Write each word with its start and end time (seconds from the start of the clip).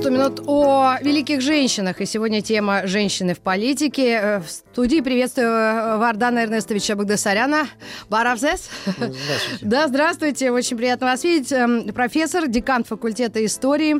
100 0.00 0.08
минут 0.08 0.40
о 0.46 0.96
великих 1.02 1.42
женщинах. 1.42 2.00
И 2.00 2.06
сегодня 2.06 2.40
тема 2.40 2.86
«Женщины 2.86 3.34
в 3.34 3.40
политике». 3.40 4.12
Э, 4.12 4.38
В 4.40 4.48
студии 4.48 5.02
приветствую 5.02 5.48
э, 5.48 5.98
Вардана 5.98 6.38
Эрнестовича 6.44 6.94
Багдасаряна. 6.96 7.68
Баравзес. 8.08 8.70
Здравствуйте. 8.86 9.58
Да, 9.60 9.88
здравствуйте. 9.88 10.50
Очень 10.52 10.78
приятно 10.78 11.08
вас 11.08 11.22
видеть. 11.22 11.52
Эм, 11.52 11.92
Профессор, 11.92 12.48
декан 12.48 12.84
факультета 12.84 13.44
истории, 13.44 13.96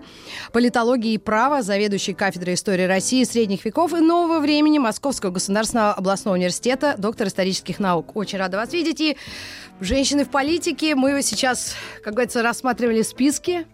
политологии 0.55 1.13
и 1.13 1.19
права, 1.19 1.61
заведующий 1.61 2.15
кафедрой 2.15 2.55
истории 2.55 2.85
России, 2.85 3.23
средних 3.25 3.67
веков 3.67 3.93
и 3.93 4.01
нового 4.01 4.41
времени 4.41 4.79
Московского 4.79 5.33
государственного 5.33 5.93
областного 5.93 6.37
университета, 6.37 6.95
доктор 6.97 7.29
исторических 7.29 7.79
наук. 7.79 8.17
Очень 8.17 8.39
рада 8.39 8.57
вас 8.57 8.73
видеть. 8.73 9.03
И 9.03 9.19
женщины 9.81 10.25
в 10.25 10.31
политике. 10.31 10.95
Мы 10.95 11.21
сейчас, 11.23 11.75
как 12.03 12.15
говорится, 12.15 12.43
рассматривали 12.43 13.03
списки 13.03 13.67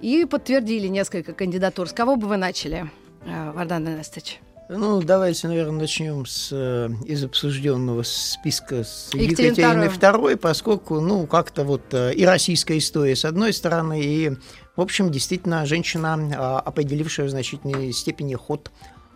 и 0.00 0.24
подтвердили 0.24 0.88
несколько 0.88 1.32
кандидатур. 1.32 1.88
С 1.88 1.92
кого 1.92 2.16
бы 2.16 2.26
вы 2.26 2.36
начали, 2.36 2.90
э, 3.24 3.52
Вардан 3.52 3.86
Эрнестович? 3.88 4.40
Ну, 4.72 5.02
давайте, 5.02 5.48
наверное, 5.48 5.80
начнем 5.80 6.24
с, 6.26 6.50
э, 6.52 6.90
из 7.04 7.24
обсужденного 7.24 8.04
списка 8.04 8.84
с 8.84 9.10
II. 9.12 9.98
II, 9.98 10.36
поскольку, 10.36 11.00
ну, 11.00 11.26
как-то 11.26 11.64
вот 11.64 11.92
э, 11.92 12.14
и 12.14 12.24
российская 12.24 12.78
история, 12.78 13.16
с 13.16 13.24
одной 13.24 13.52
стороны, 13.52 14.00
и, 14.00 14.30
в 14.76 14.80
общем, 14.80 15.10
действительно, 15.10 15.66
женщина, 15.66 16.16
а, 16.36 16.60
определившая 16.60 17.26
в 17.26 17.30
значительной 17.30 17.92
степени 17.92 18.36
ход 18.36 18.70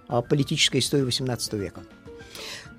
а, 0.09 0.23
политической 0.23 0.79
истории 0.79 1.07
XVIII 1.07 1.57
века. 1.57 1.83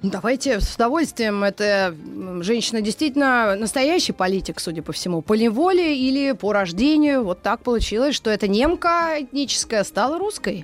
Ну, 0.06 0.12
давайте 0.12 0.62
с 0.62 0.76
удовольствием. 0.76 1.44
Это 1.44 1.96
женщина 2.42 2.82
действительно 2.82 3.56
настоящий 3.56 4.12
политик, 4.12 4.60
судя 4.60 4.84
по 4.84 4.94
всему. 4.94 5.24
По 5.24 5.34
неволе 5.34 5.98
или 5.98 6.34
по 6.34 6.54
рождению. 6.54 7.24
Вот 7.24 7.42
так 7.42 7.62
получилось, 7.64 8.14
что 8.14 8.30
эта 8.30 8.48
немка 8.48 9.16
этническая 9.20 9.84
стала 9.84 10.20
русской. 10.20 10.64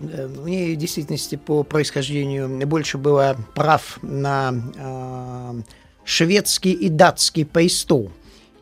Э, 0.00 0.26
У 0.26 0.48
нее 0.48 0.76
в 0.76 0.78
действительности 0.78 1.36
по 1.36 1.62
происхождению 1.62 2.66
больше 2.66 2.96
было 2.96 3.36
прав 3.54 3.98
на 4.00 4.54
э, 4.76 5.62
шведский 6.04 6.72
и 6.72 6.88
датский 6.88 7.44
престол. 7.44 8.10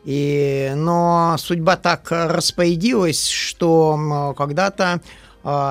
И, 0.03 0.73
но 0.75 1.37
судьба 1.39 1.77
так 1.77 2.07
распорядилась, 2.11 3.25
что 3.29 4.35
когда-то 4.37 4.99
э, 5.01 5.26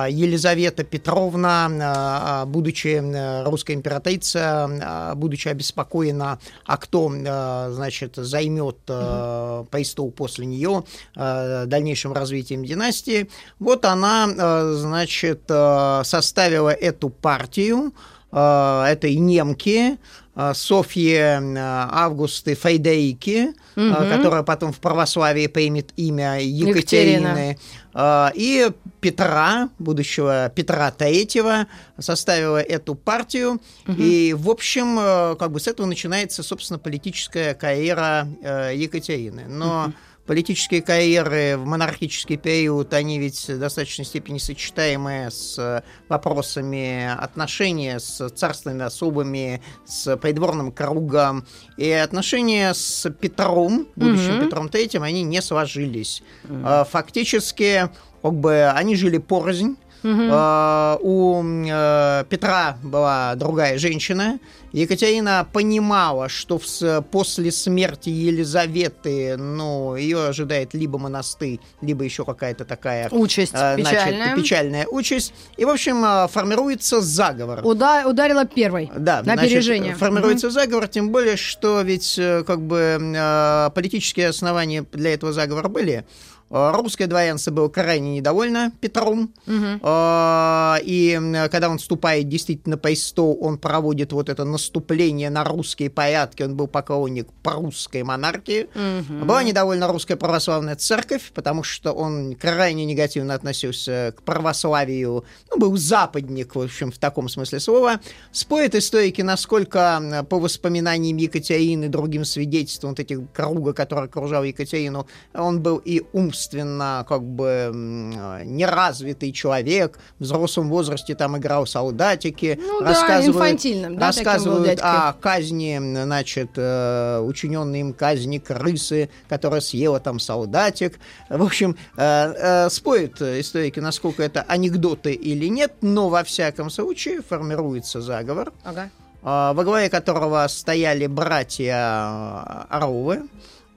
Елизавета 0.09 0.83
Петровна, 0.83 2.43
э, 2.43 2.45
будучи 2.47 2.99
э, 2.99 3.43
русской 3.43 3.73
императрицей, 3.75 5.15
будучи 5.15 5.49
обеспокоена, 5.49 6.39
а 6.65 6.77
кто, 6.77 7.09
значит, 7.09 8.15
займет 8.15 8.77
престол 8.85 10.11
после 10.11 10.45
нее 10.45 10.83
дальнейшим 11.15 12.13
развитием 12.13 12.65
династии, 12.65 13.29
вот 13.59 13.85
она, 13.85 14.73
значит, 14.73 15.43
составила 15.47 16.69
эту 16.69 17.09
партию, 17.09 17.93
э, 18.31 18.83
этой 18.87 19.15
немки, 19.15 19.97
э, 20.37 20.53
Софьи 20.53 21.13
э, 21.13 21.39
Августы 21.57 22.53
Фейдейки, 22.55 23.53
э, 23.75 23.81
Мгм. 23.81 24.09
которая 24.09 24.43
потом 24.43 24.71
в 24.71 24.79
православии 24.79 25.47
примет 25.47 25.91
имя 25.97 26.39
Екатерина. 26.39 27.27
Екатерины, 27.27 27.57
э, 27.93 28.29
и 28.35 28.69
Петра, 29.01 29.69
будущего 29.79 30.51
Петра 30.55 30.91
Третьего, 30.91 31.67
составила 31.99 32.61
эту 32.61 32.95
партию. 32.95 33.59
И, 33.87 34.35
в 34.37 34.49
общем, 34.49 34.97
э, 34.99 35.35
как 35.37 35.51
бы 35.51 35.59
с 35.59 35.67
этого 35.67 35.85
начинается, 35.87 36.43
собственно, 36.43 36.79
политическая 36.79 37.53
карьера 37.53 38.27
э, 38.41 38.73
Екатерины. 38.75 39.45
Но 39.47 39.91
политические 40.27 40.81
карьеры 40.81 41.55
в 41.57 41.65
монархический 41.65 42.37
период, 42.37 42.93
они 42.93 43.17
ведь 43.17 43.47
в 43.47 43.57
достаточной 43.57 44.05
степени 44.05 44.37
сочетаемые 44.37 45.31
с 45.31 45.57
э, 45.57 45.81
вопросами 46.09 47.09
отношения 47.17 47.99
с 47.99 48.29
царственными 48.29 48.83
особами, 48.83 49.61
с 49.85 50.15
придворным 50.17 50.71
кругом. 50.71 51.47
И 51.77 51.89
отношения 51.89 52.73
с 52.73 53.09
Петром, 53.09 53.87
будущим 53.95 54.35
Мгм. 54.35 54.43
Петром 54.43 54.69
Третьим, 54.69 55.03
они 55.03 55.23
не 55.23 55.41
сложились. 55.41 56.21
Э, 56.43 56.83
Фактически, 56.89 57.89
как 58.21 58.33
бы, 58.33 58.65
они 58.69 58.95
жили 58.95 59.17
порознь. 59.17 59.77
Э, 60.03 60.97
У 61.01 61.43
э, 61.43 62.23
Петра 62.29 62.77
была 62.83 63.35
другая 63.35 63.77
женщина. 63.77 64.39
Екатерина 64.73 65.47
понимала, 65.53 66.27
что 66.29 66.59
в 66.59 67.01
после 67.09 67.51
смерти 67.51 68.09
Елизаветы, 68.09 69.37
ну, 69.37 69.95
ее 69.95 70.27
ожидает 70.27 70.73
либо 70.73 70.99
монастырь, 70.99 71.59
либо 71.81 72.03
еще 72.03 72.25
какая-то 72.25 72.65
такая 72.65 73.09
Участь 73.09 73.53
э, 73.53 73.75
значит, 73.75 73.89
печальная. 73.89 74.35
печальная 74.35 74.87
участь. 74.87 75.33
И, 75.55 75.65
в 75.65 75.69
общем, 75.69 76.03
э, 76.03 76.27
формируется 76.27 77.01
заговор. 77.01 77.61
Уда- 77.65 78.07
ударила 78.07 78.45
первой. 78.45 78.91
Да, 78.95 79.17
на 79.17 79.23
значит, 79.23 79.45
опережение. 79.45 79.95
формируется 79.95 80.49
заговор, 80.49 80.87
тем 80.87 81.11
более, 81.11 81.37
что 81.37 81.81
ведь 81.81 82.19
э, 82.19 82.43
как 82.45 82.61
бы 82.61 82.97
э, 82.99 83.69
политические 83.73 84.27
основания 84.29 84.85
для 84.91 85.13
этого 85.13 85.33
заговора 85.33 85.69
были. 85.69 86.05
Э, 86.49 86.71
Русское 86.73 87.07
дворянство 87.07 87.51
было 87.51 87.67
крайне 87.67 88.15
недовольно 88.15 88.71
Петром. 88.79 89.33
Э, 89.45 90.75
и 90.83 91.19
когда 91.51 91.69
он 91.69 91.77
вступает 91.77 92.29
действительно 92.29 92.77
престол, 92.77 93.37
он 93.41 93.57
проводит 93.57 94.13
вот 94.13 94.29
это 94.29 94.43
наступление 94.43 95.29
на 95.29 95.43
русские 95.43 95.89
порядки, 95.89 96.43
он 96.43 96.55
был 96.55 96.67
поклонник 96.67 97.27
прусской 97.43 98.03
монархии. 98.03 98.67
Мгм. 98.73 99.27
Была 99.27 99.43
недовольна 99.43 99.87
русская 99.87 100.15
православная 100.15 100.75
церковь, 100.75 101.31
потому 101.33 101.63
что 101.63 101.91
он 101.91 102.35
крайне 102.35 102.85
негативно 102.85 103.33
относился 103.33 104.13
к 104.17 104.21
православию, 104.23 105.25
ну, 105.51 105.59
был 105.59 105.77
западник, 105.77 106.55
в 106.55 106.61
общем, 106.61 106.91
в 106.91 106.97
таком 106.97 107.29
смысле 107.29 107.59
слова. 107.59 107.99
Спорят 108.31 108.75
историки, 108.75 109.21
насколько 109.21 110.25
по 110.29 110.39
воспоминаниям 110.39 111.17
Екатерины, 111.17 111.89
другим 111.89 112.25
свидетельствам 112.25 112.91
вот 112.91 112.99
этих 112.99 113.19
круга, 113.33 113.73
который 113.73 114.05
окружал 114.05 114.43
Екатерину, 114.43 115.07
он 115.33 115.61
был 115.61 115.77
и 115.77 116.03
умственно, 116.37 117.03
как 117.09 117.23
бы, 117.23 117.71
м, 117.73 118.11
неразвитый 118.55 119.31
человек, 119.31 119.97
в 120.19 120.23
взрослом 120.23 120.69
возрасте 120.69 121.15
там 121.15 121.35
играл 121.37 121.65
солдатики, 121.65 122.59
Ну 122.61 122.81
да, 122.81 123.25
инфантильным, 123.25 123.97
да, 123.97 124.07
рассказывают 124.07 124.79
о 124.83 125.13
казни, 125.13 125.79
значит, 126.03 126.51
э, 126.55 127.19
учиненной 127.25 127.79
им 127.81 127.93
казни 127.93 128.37
крысы, 128.37 129.09
которая 129.27 129.61
съела 129.61 129.99
там 129.99 130.19
солдатик. 130.19 130.99
В 131.29 131.43
общем, 131.43 131.75
э, 131.97 132.33
э, 132.37 132.69
спорят 132.69 133.19
историки, 133.21 133.79
насколько 133.79 134.21
это 134.21 134.45
анекдоты 134.47 135.13
или 135.13 135.47
нет, 135.47 135.73
но 135.81 136.09
во 136.09 136.23
всяком 136.23 136.69
случае 136.69 137.21
формируется 137.27 137.99
заговор, 138.01 138.53
Ага. 138.63 138.89
э, 139.23 139.53
во 139.55 139.63
главе 139.63 139.89
которого 139.89 140.45
стояли 140.47 141.07
братья 141.07 142.65
Орловы. 142.69 143.23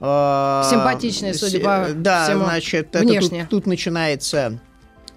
Э, 0.01 0.63
Симпатичные, 0.71 1.35
судя 1.35 1.61
по 1.61 1.89
Да, 1.95 2.25
всему, 2.25 2.45
значит, 2.45 2.95
это 2.95 3.07
тут, 3.07 3.49
тут 3.51 3.67
начинается 3.67 4.59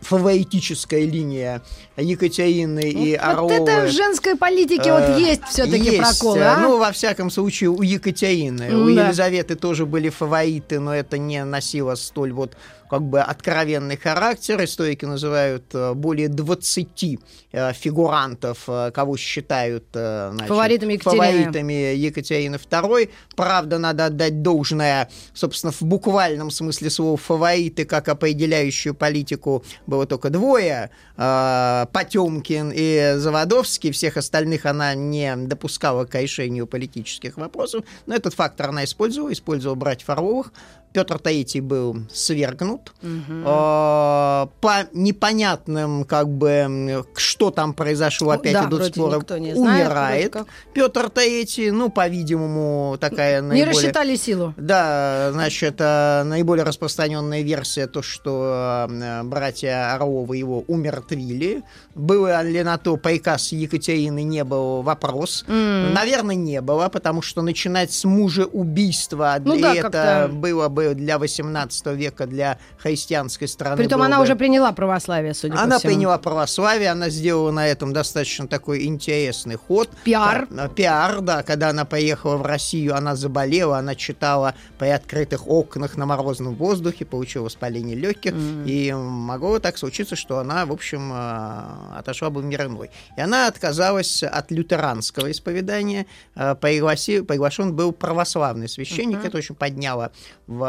фаворитическая 0.01 1.05
линия 1.05 1.61
Екатерины 1.95 2.89
и 2.89 3.13
Вот 3.17 3.23
Орловы. 3.25 3.53
это 3.53 3.87
в 3.87 3.91
женской 3.91 4.35
политике 4.35 4.89
Э, 4.89 5.09
вот 5.09 5.17
есть 5.19 5.43
все-таки 5.45 5.97
проколы, 5.97 6.39
э, 6.39 6.43
а? 6.43 6.57
Ну, 6.57 6.77
во 6.77 6.91
всяком 6.91 7.29
случае, 7.29 7.69
у 7.69 7.81
Екатерины. 7.81 8.75
У 8.75 8.89
М-да. 8.89 9.05
Елизаветы 9.05 9.55
тоже 9.55 9.85
были 9.85 10.09
фавориты, 10.09 10.79
но 10.79 10.93
это 10.93 11.17
не 11.17 11.43
носило 11.45 11.95
столь 11.95 12.33
вот 12.33 12.57
как 12.93 13.01
бы 13.01 13.21
откровенный 13.21 13.97
характер. 13.97 14.63
Историки 14.63 15.05
называют 15.05 15.63
э, 15.73 15.95
более 15.95 16.29
20 16.29 17.19
э, 17.51 17.73
фигурантов, 17.73 18.65
э, 18.67 18.91
кого 18.91 19.17
считают 19.17 19.85
значит, 19.91 20.47
Фаворитами 20.47 20.93
Екатерины. 20.93 21.25
фаворитами 21.25 21.73
Екатерины 21.95 22.55
II. 22.57 23.09
Правда, 23.35 23.79
надо 23.79 24.05
отдать 24.05 24.43
должное, 24.43 25.09
собственно, 25.33 25.71
в 25.71 25.81
буквальном 25.81 26.51
смысле 26.51 26.91
слова 26.91 27.17
фавориты, 27.17 27.85
как 27.85 28.09
определяющую 28.09 28.93
политику, 28.93 29.63
было 29.87 30.05
только 30.05 30.29
двое. 30.29 30.91
Потемкин 31.15 32.71
и 32.75 33.13
Заводовский. 33.17 33.91
Всех 33.91 34.17
остальных 34.17 34.67
она 34.67 34.93
не 34.93 35.35
допускала 35.35 36.05
к 36.05 36.13
решению 36.21 36.67
политических 36.67 37.37
вопросов. 37.37 37.85
Но 38.05 38.13
этот 38.13 38.35
фактор 38.35 38.69
она 38.69 38.83
использовала. 38.83 39.33
Использовала 39.33 39.75
братьев 39.75 40.11
Орловых 40.11 40.53
Петр 40.93 41.17
Таитий 41.19 41.59
был 41.59 41.97
свергнут. 42.13 42.93
Угу. 43.01 43.43
По 43.43 44.87
непонятным, 44.93 46.03
как 46.05 46.29
бы, 46.29 47.03
что 47.15 47.49
там 47.51 47.73
произошло, 47.73 48.31
опять 48.31 48.53
да, 48.53 48.65
идут 48.67 48.85
споры, 48.85 49.17
умирает. 49.17 50.35
Петр 50.73 51.09
Таитий, 51.09 51.71
ну, 51.71 51.89
по-видимому, 51.89 52.97
такая 52.99 53.41
не 53.41 53.47
наиболее... 53.47 53.65
Не 53.65 53.71
рассчитали 53.71 54.15
силу. 54.15 54.53
Да, 54.57 55.31
значит, 55.33 55.75
э, 55.79 56.23
наиболее 56.23 56.63
распространенная 56.63 57.41
версия, 57.41 57.87
то, 57.87 58.01
что 58.01 58.87
э, 58.89 59.23
братья 59.23 59.93
Орловы 59.95 60.37
его 60.37 60.63
умертвили. 60.67 61.63
Был 61.95 62.27
ли 62.43 62.63
на 62.63 62.77
то 62.77 62.97
приказ 62.97 63.51
Екатерины, 63.51 64.23
не 64.23 64.43
был 64.43 64.81
вопрос. 64.81 65.45
Mm. 65.47 65.93
Наверное, 65.93 66.35
не 66.35 66.61
было, 66.61 66.89
потому 66.89 67.21
что 67.21 67.41
начинать 67.41 67.91
с 67.91 68.03
мужа 68.03 68.45
убийства, 68.45 69.37
ну, 69.43 69.59
да, 69.59 69.75
это 69.75 70.29
было 70.31 70.69
бы 70.69 70.82
для 70.93 71.17
18 71.17 71.85
века, 71.87 72.25
для 72.25 72.57
христианской 72.77 73.47
страны. 73.47 73.77
Притом 73.77 74.01
она 74.01 74.17
бы... 74.17 74.23
уже 74.23 74.35
приняла 74.35 74.71
православие, 74.71 75.33
судя 75.33 75.53
она 75.53 75.75
по 75.75 75.79
всему. 75.79 75.91
Она 75.91 75.95
приняла 75.95 76.17
православие, 76.17 76.89
она 76.89 77.09
сделала 77.09 77.51
на 77.51 77.67
этом 77.67 77.93
достаточно 77.93 78.47
такой 78.47 78.85
интересный 78.85 79.55
ход. 79.55 79.89
Пиар. 80.03 80.47
Пиар, 80.75 81.21
да, 81.21 81.43
когда 81.43 81.69
она 81.69 81.85
поехала 81.85 82.37
в 82.37 82.43
Россию, 82.43 82.95
она 82.95 83.15
заболела, 83.15 83.77
она 83.77 83.95
читала 83.95 84.55
при 84.77 84.89
открытых 84.89 85.47
окнах 85.47 85.97
на 85.97 86.05
морозном 86.05 86.55
воздухе, 86.55 87.05
получила 87.05 87.45
воспаление 87.45 87.95
легких, 87.95 88.33
mm. 88.33 88.65
и 88.65 88.93
могло 88.93 89.59
так 89.59 89.77
случиться, 89.77 90.15
что 90.15 90.39
она, 90.39 90.65
в 90.65 90.71
общем, 90.71 91.11
э, 91.13 91.99
отошла 91.99 92.29
бы 92.29 92.41
в 92.41 92.45
мир 92.45 92.65
иной. 92.65 92.89
И 93.17 93.21
она 93.21 93.47
отказалась 93.47 94.23
от 94.23 94.51
лютеранского 94.51 95.31
исповедания, 95.31 96.05
э, 96.35 96.55
приглашен 96.55 97.73
был 97.73 97.91
православный 97.91 98.67
священник, 98.67 99.19
uh-huh. 99.19 99.27
это 99.27 99.37
очень 99.37 99.55
подняло 99.55 100.11
в, 100.47 100.63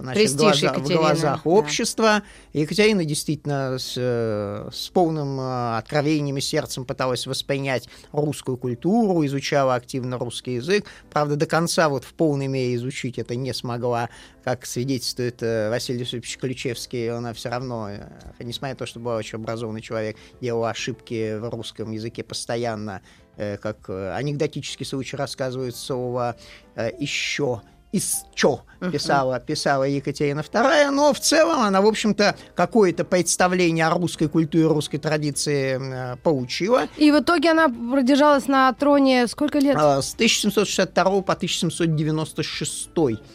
значит, 0.00 0.36
глаза, 0.36 0.72
в 0.74 0.88
глазах 0.88 1.40
да. 1.44 1.50
общества. 1.50 2.22
Екатерина 2.52 3.04
действительно 3.04 3.78
с, 3.78 3.92
с 3.94 4.88
полным 4.90 5.40
э, 5.40 5.78
откровением 5.78 6.36
и 6.36 6.40
сердцем 6.40 6.84
пыталась 6.84 7.26
воспринять 7.26 7.88
русскую 8.12 8.56
культуру, 8.56 9.24
изучала 9.26 9.74
активно 9.74 10.18
русский 10.18 10.54
язык. 10.54 10.86
Правда, 11.10 11.36
до 11.36 11.46
конца 11.46 11.88
вот 11.88 12.04
в 12.04 12.14
полной 12.14 12.46
мере 12.46 12.74
изучить 12.76 13.18
это 13.18 13.34
не 13.34 13.52
смогла, 13.52 14.08
как 14.44 14.66
свидетельствует 14.66 15.42
э, 15.42 15.70
Василий 15.70 16.00
Юсупович 16.00 16.38
Ключевский, 16.38 17.10
она 17.10 17.32
все 17.32 17.48
равно, 17.48 17.88
э, 17.90 18.08
несмотря 18.40 18.74
на 18.74 18.78
то, 18.78 18.86
что 18.86 19.00
был 19.00 19.12
очень 19.12 19.36
образованный 19.36 19.82
человек, 19.82 20.16
делала 20.40 20.70
ошибки 20.70 21.38
в 21.38 21.48
русском 21.50 21.90
языке 21.92 22.22
постоянно, 22.22 23.02
как 23.36 23.90
анекдотический 23.90 24.86
случай 24.86 25.14
рассказывает 25.14 25.76
слово 25.76 26.36
«еще», 26.98 27.60
из 27.96 28.26
чё 28.34 28.60
писала, 28.92 29.40
писала 29.40 29.84
Екатерина 29.84 30.40
II, 30.40 30.90
но 30.90 31.14
в 31.14 31.20
целом 31.20 31.60
она, 31.60 31.80
в 31.80 31.86
общем-то, 31.86 32.36
какое-то 32.54 33.04
представление 33.04 33.86
о 33.86 33.90
русской 33.90 34.28
культуре, 34.28 34.66
русской 34.66 34.98
традиции 34.98 35.78
э, 35.80 36.16
получила. 36.16 36.82
И 36.98 37.10
в 37.10 37.20
итоге 37.20 37.52
она 37.52 37.68
продержалась 37.68 38.48
на 38.48 38.70
троне 38.74 39.26
сколько 39.28 39.58
лет? 39.58 39.76
А, 39.78 40.02
с 40.02 40.12
1762 40.12 41.04
по 41.22 41.32
1796. 41.32 42.90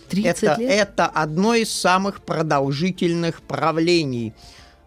30 0.09 0.43
это, 0.43 0.55
лет? 0.59 0.71
Это 0.71 1.05
одно 1.07 1.55
из 1.55 1.73
самых 1.73 2.21
продолжительных 2.21 3.41
правлений 3.41 4.33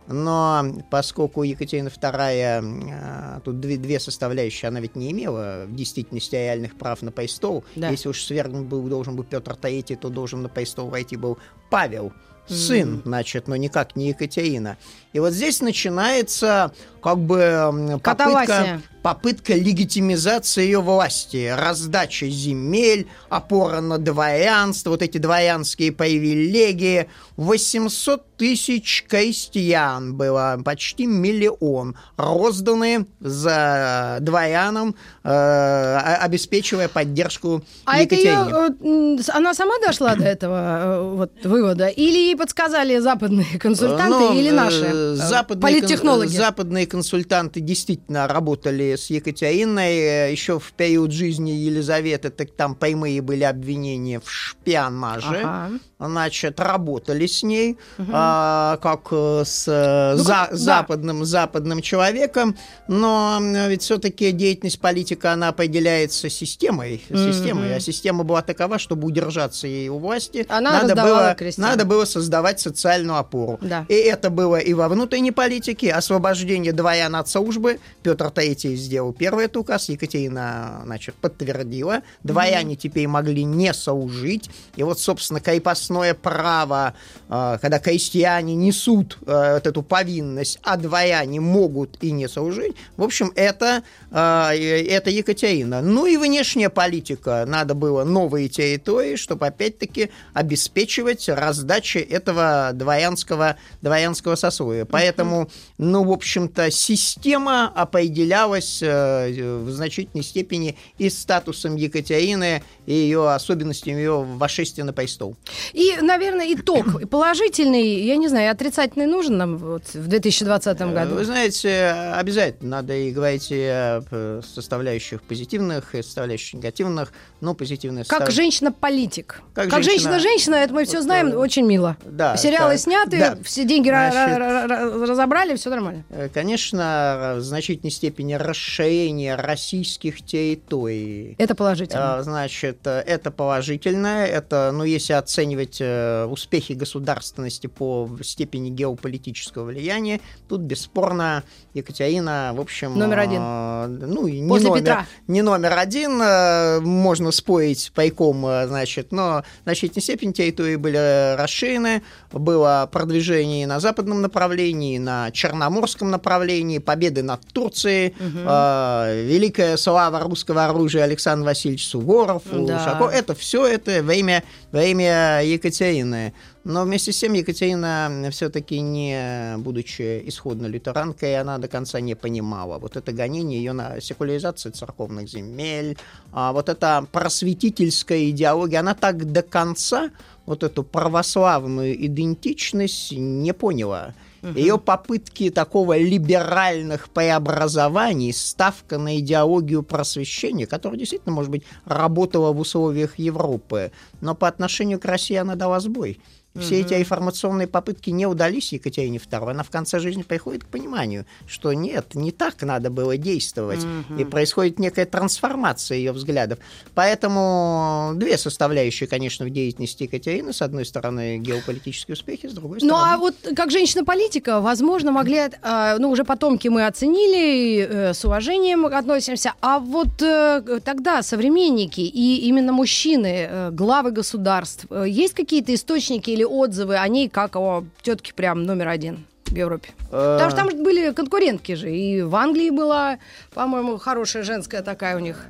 но 0.07 0.65
поскольку 0.91 1.43
Екатерина 1.43 1.89
II, 1.89 2.91
а, 2.93 3.41
тут 3.41 3.61
две, 3.61 3.77
две 3.77 3.99
составляющие, 3.99 4.69
она 4.69 4.81
ведь 4.81 4.97
не 4.97 5.13
имела 5.13 5.65
в 5.67 5.75
действительности 5.75 6.35
реальных 6.35 6.77
прав 6.77 7.03
на 7.03 7.11
престол. 7.11 7.65
Да. 7.77 7.91
Если 7.91 8.09
уж 8.09 8.23
свергнут 8.23 8.67
был, 8.67 8.83
должен 8.89 9.17
был 9.17 9.25
Петр 9.25 9.53
III, 9.53 9.97
то 9.97 10.09
должен 10.11 10.43
на 10.43 10.49
престол 10.49 10.89
войти 10.89 11.17
был 11.17 11.39
Павел, 11.71 12.13
сын, 12.47 12.97
mm-hmm. 12.97 13.03
значит, 13.05 13.49
но 13.49 13.57
никак 13.57 13.97
не 13.97 14.09
Екатерина. 14.09 14.77
И 15.15 15.21
вот 15.21 15.33
здесь 15.33 15.61
начинается 15.61 16.73
как 17.01 17.19
бы 17.19 18.01
попытка, 18.03 18.81
попытка 19.03 19.55
легитимизации 19.55 20.65
ее 20.65 20.81
власти, 20.81 21.55
раздача 21.55 22.27
земель, 22.27 23.07
опора 23.29 23.83
на 23.83 23.99
дворянство, 23.99 24.91
вот 24.91 25.03
эти 25.03 25.19
дворянские 25.19 25.93
привилегии. 25.93 27.09
800 27.37 28.37
тысяч 28.37 29.05
крестьян 29.09 30.15
было, 30.15 30.59
почти 30.65 31.07
миллион, 31.07 31.97
розданы 32.17 33.07
за 33.21 34.19
дворянам, 34.21 34.95
э, 35.23 35.97
обеспечивая 36.21 36.89
поддержку 36.89 37.63
а 37.85 38.01
Екатерине. 38.01 38.33
Это 38.33 38.75
ее, 38.83 39.19
она 39.33 39.53
сама 39.53 39.75
дошла 39.85 40.15
до 40.15 40.25
этого 40.25 40.57
э, 40.57 41.15
вот, 41.17 41.33
вывода? 41.45 41.89
Или 41.89 42.17
ей 42.17 42.37
подсказали 42.37 42.99
западные 42.99 43.59
консультанты, 43.59 44.19
ну, 44.19 44.39
или 44.39 44.51
наши 44.51 44.85
э, 44.85 45.04
западные, 45.15 45.61
политтехнологи? 45.61 46.37
Западные 46.37 46.87
консультанты 46.87 47.61
действительно 47.61 48.27
работали 48.27 48.97
с 48.97 49.11
Екатериной 49.11 49.99
э, 49.99 50.33
еще 50.33 50.59
в 50.59 50.73
период 50.73 51.13
жизни 51.13 51.51
Елизаветы, 51.51 52.31
так 52.31 52.51
там 52.53 52.75
прямые 52.75 53.21
были 53.23 53.45
обвинения 53.45 54.21
в 54.21 54.31
шпионаже. 54.31 55.43
Ага. 55.45 55.79
Значит, 55.99 56.61
работали 56.61 57.27
с 57.27 57.43
ней 57.43 57.79
угу. 57.99 58.11
а, 58.13 58.77
как 58.79 59.09
э, 59.13 59.43
с 59.47 59.67
э, 59.69 60.15
ну, 60.17 60.23
за, 60.23 60.49
да. 60.51 60.57
западным, 60.57 61.25
западным 61.25 61.81
человеком, 61.81 62.57
но 62.89 63.39
ведь 63.69 63.83
все-таки 63.83 64.33
деятельность 64.33 64.81
политика, 64.81 65.33
она 65.33 65.49
определяется 65.49 66.29
системой, 66.29 67.03
системой, 67.09 67.69
угу. 67.69 67.77
а 67.77 67.81
система 67.81 68.25
была 68.25 68.43
такова, 68.43 68.79
чтобы 68.79 69.07
удержаться 69.07 69.67
ей 69.67 69.89
у 69.89 69.99
власти, 69.99 70.45
она 70.49 70.83
надо, 70.83 70.95
было, 70.95 71.37
надо 71.57 71.85
было 71.85 72.05
создавать 72.05 72.61
социальную 72.61 73.19
опору. 73.19 73.59
Да. 73.63 73.87
И 73.89 73.95
это 73.95 74.31
было 74.31 74.57
и 74.57 74.75
во 74.75 74.89
внутренней 74.95 75.33
политике, 75.33 75.93
освобождение 75.93 76.73
дворян 76.73 77.15
от 77.17 77.29
службы. 77.29 77.81
Петр 78.03 78.27
III 78.27 78.75
сделал 78.77 79.13
первый 79.13 79.47
этот 79.47 79.59
указ, 79.59 79.89
Екатерина, 79.89 80.83
значит, 80.85 81.15
подтвердила. 81.17 82.03
Дворяне 82.23 82.75
mm-hmm. 82.75 82.79
теперь 82.79 83.09
могли 83.09 83.45
не 83.45 83.75
служить. 83.75 84.51
И 84.77 84.83
вот, 84.83 84.99
собственно, 84.99 85.41
крепостное 85.41 86.15
право, 86.15 86.95
а, 87.29 87.59
когда 87.59 87.79
крестьяне 87.79 88.55
несут 88.55 89.19
а, 89.27 89.55
вот 89.55 89.67
эту 89.67 89.83
повинность, 89.83 90.59
а 90.63 90.77
дворяне 90.77 91.41
могут 91.41 92.03
и 92.03 92.13
не 92.13 92.29
служить, 92.29 92.77
в 92.97 93.03
общем, 93.03 93.33
это, 93.35 93.83
а, 94.11 94.55
это 94.55 95.11
Екатерина. 95.11 95.83
Ну 95.83 96.07
и 96.07 96.17
внешняя 96.17 96.71
политика. 96.71 97.45
Надо 97.47 97.75
было 97.75 98.05
новые 98.05 98.49
территории, 98.49 99.17
чтобы, 99.17 99.47
опять-таки, 99.47 100.11
обеспечивать 100.33 101.29
раздачу 101.29 101.99
этого 101.99 102.71
дворянского, 102.73 103.57
дворянского 103.83 104.37
сословия. 104.37 104.84
Поэтому, 104.85 105.49
ну, 105.79 106.05
в 106.05 106.13
общем-то, 106.13 106.71
система 106.71 107.69
определялась 107.69 108.81
э, 108.83 109.59
в 109.59 109.71
значительной 109.71 110.25
степени 110.25 110.77
и 110.99 111.09
статусом 111.11 111.77
Екатерины, 111.77 112.63
и 112.87 112.93
ее 112.93 113.31
особенностями 113.31 113.99
ее 113.99 114.23
вошествия 114.23 114.85
на 114.85 114.93
престол. 114.93 115.37
И, 115.73 115.97
наверное, 116.01 116.53
итог 116.53 117.09
положительный, 117.11 118.05
я 118.05 118.17
не 118.17 118.29
знаю, 118.29 118.51
отрицательный 118.51 119.07
нужен 119.07 119.37
нам 119.39 119.57
вот 119.57 119.85
в 119.95 120.07
2020 120.07 120.81
э, 120.81 120.93
году? 120.93 121.15
Вы 121.15 121.25
знаете, 121.25 121.87
обязательно 122.15 122.77
надо 122.77 122.95
и 122.95 123.11
говорить 123.11 123.49
о 123.53 124.41
составляющих 124.43 125.23
позитивных, 125.23 125.95
и 125.95 126.03
составляющих 126.03 126.55
негативных, 126.55 127.13
но 127.41 127.55
позитивные 127.55 128.05
Как 128.05 128.21
состав... 128.21 128.35
женщина-политик. 128.35 129.43
Как, 129.55 129.71
как 129.71 129.83
женщина-женщина, 129.83 130.57
это 130.57 130.75
мы 130.75 130.85
все 130.85 131.01
знаем, 131.01 131.29
э, 131.29 131.37
очень 131.37 131.65
мило. 131.65 131.97
Да, 132.05 132.37
Сериалы 132.37 132.73
да, 132.73 132.79
сняты, 132.79 133.19
да. 133.19 133.39
все 133.45 133.65
деньги 133.65 133.89
Значит, 133.89 134.74
разобрали, 134.79 135.57
все 135.57 135.71
нормально. 135.71 136.05
Э, 136.11 136.29
конечно, 136.33 137.35
в 137.37 137.41
значительной 137.41 137.91
степени 137.91 138.35
расширение 138.35 139.37
российских 139.37 140.25
территорий. 140.25 141.35
Это 141.39 141.55
положительно. 141.55 142.23
Значит, 142.23 142.87
это 142.87 143.31
положительно. 143.31 144.25
Это, 144.25 144.71
ну, 144.73 144.85
если 144.85 145.13
оценивать 145.13 145.79
э, 145.81 146.25
успехи 146.25 146.73
государственности 146.73 147.67
по 147.67 148.09
степени 148.23 148.71
геополитического 148.71 149.65
влияния, 149.65 150.21
тут 150.49 150.63
бесспорно 150.63 151.43
Екатерина, 151.75 152.53
в 152.55 152.61
общем... 152.61 152.99
Номер 152.99 153.19
один. 153.21 153.41
Э, 153.41 153.87
ну, 153.87 154.29
не 154.29 154.49
После 154.49 154.69
номер, 154.69 154.83
Петра. 154.83 155.07
Не 155.27 155.43
номер 155.43 155.79
один. 155.79 156.21
Э, 156.21 156.81
можно 156.81 157.31
спорить 157.31 157.93
пайком, 157.95 158.41
значит, 158.41 159.13
но 159.13 159.45
в 159.61 159.65
значительной 159.65 160.03
степени 160.03 160.33
территории 160.33 160.77
были 160.77 161.37
расширены. 161.37 162.03
Было 162.33 162.89
продвижение 162.91 163.67
на 163.67 163.81
западном 163.81 164.23
направлении, 164.23 164.54
на 164.55 165.31
черноморском 165.31 166.11
направлении, 166.11 166.79
победы 166.79 167.23
над 167.23 167.41
Турцией, 167.53 168.15
угу. 168.19 168.39
э, 168.47 169.25
великая 169.27 169.77
слава 169.77 170.21
русского 170.21 170.67
оружия 170.67 171.05
Александр 171.05 171.47
Васильевич 171.47 171.87
Суворов, 171.89 172.43
Да. 172.51 172.77
Ушаков. 172.77 173.13
Это 173.13 173.35
все 173.35 173.67
это 173.67 174.03
во 174.03 174.15
имя, 174.15 174.43
во 174.73 174.83
имя 174.83 175.43
Екатерины. 175.45 176.33
Но 176.65 176.85
вместе 176.85 177.13
с 177.13 177.19
тем 177.19 177.35
Екатерина 177.35 178.29
все-таки 178.31 178.81
не, 178.81 179.57
будучи 179.59 180.23
исходно 180.27 180.67
лютеранкой, 180.67 181.39
она 181.39 181.59
до 181.59 181.69
конца 181.69 182.01
не 182.01 182.15
понимала. 182.15 182.79
Вот 182.79 182.97
это 182.97 183.13
гонение 183.13 183.59
ее 183.59 183.73
на 183.75 184.01
секуляризацию 184.01 184.73
церковных 184.73 185.29
земель, 185.29 185.99
а 186.33 186.53
вот 186.53 186.71
эта 186.71 187.07
просветительская 187.13 188.31
идеология, 188.31 188.81
она 188.81 188.95
так 188.95 189.31
до 189.31 189.43
конца 189.43 190.11
вот 190.47 190.63
эту 190.63 190.83
православную 190.83 191.95
идентичность 192.07 193.13
не 193.13 193.53
поняла. 193.53 194.15
Ее 194.53 194.79
попытки 194.79 195.51
такого 195.51 195.97
либеральных 195.97 197.09
преобразований, 197.09 198.33
ставка 198.33 198.99
на 198.99 199.19
идеологию 199.19 199.83
просвещения, 199.83 200.67
которая 200.67 200.99
действительно, 200.99 201.35
может 201.35 201.51
быть, 201.51 201.65
работала 201.87 202.53
в 202.53 202.61
условиях 202.61 203.19
Европы, 203.19 203.91
но 204.21 204.35
по 204.35 204.47
отношению 204.47 205.01
к 205.01 205.05
России 205.07 205.37
она 205.37 205.55
дала 205.55 205.81
сбой. 205.81 206.21
Все 206.59 206.81
эти 206.81 206.95
реформационные 206.95 207.67
попытки 207.67 208.11
не 208.11 208.27
удались 208.27 208.73
Екатерине 208.73 209.19
II. 209.19 209.51
Она 209.51 209.63
в 209.65 209.71
конце 209.71 209.99
жизни 209.99 210.23
приходит 210.23 210.65
к 210.65 210.69
пониманию, 210.69 211.27
что 211.47 211.73
нет, 211.73 212.15
не 212.15 212.31
так 212.31 212.63
надо 212.63 212.91
было 212.91 213.17
действовать. 213.17 213.81
И 214.19 214.25
происходит 214.25 214.79
некая 214.79 215.05
трансформация 215.05 215.99
ее 215.99 216.13
взглядов. 216.13 216.59
Поэтому 216.95 218.13
две 218.15 218.39
составляющие, 218.39 219.09
конечно, 219.09 219.47
в 219.47 219.51
деятельности 219.51 220.05
Екатерины. 220.05 220.53
С 220.53 220.63
одной 220.63 220.85
стороны, 220.87 221.39
геополитические 221.39 222.15
успехи, 222.15 222.49
с 222.49 222.53
другой 222.53 222.79
Ну, 222.83 222.89
стороны... 222.89 223.15
а 223.15 223.19
вот 223.19 223.35
как 223.57 223.71
женщина-политика, 223.71 224.61
возможно, 224.61 225.11
могли, 225.11 225.39
э, 225.61 225.97
ну, 225.99 226.11
уже 226.11 226.25
потомки 226.25 226.69
мы 226.69 226.87
оценили, 226.87 227.79
э, 227.89 228.15
с 228.15 228.25
уважением 228.25 228.87
относимся, 228.87 229.55
а 229.61 229.79
вот 229.79 230.23
э, 230.23 230.81
тогда 230.85 231.23
современники 231.23 232.01
и 232.01 232.47
именно 232.47 232.73
мужчины, 232.73 233.47
э, 233.49 233.71
главы 233.73 234.11
государств, 234.13 234.87
есть 235.07 235.35
какие-то 235.35 235.75
источники 235.75 236.31
или 236.31 236.44
отзывы 236.47 236.97
о 236.97 237.09
ней 237.09 237.29
как 237.29 237.57
о 237.57 237.85
тетке 238.03 238.33
прям 238.35 238.65
номер 238.65 238.89
один 238.89 239.27
в 239.47 239.57
Европе? 239.57 239.91
Э, 240.11 240.35
Потому 240.39 240.51
что 240.51 240.57
там 240.61 240.71
же 240.71 240.77
были 240.77 241.13
конкурентки 241.13 241.73
же, 241.75 241.95
и 241.95 242.23
в 242.23 242.35
Англии 242.37 242.71
была, 242.71 243.19
по-моему, 243.55 243.99
хорошая 243.99 244.43
женская 244.43 244.83
такая 244.83 245.17
у 245.17 245.21
них. 245.21 245.47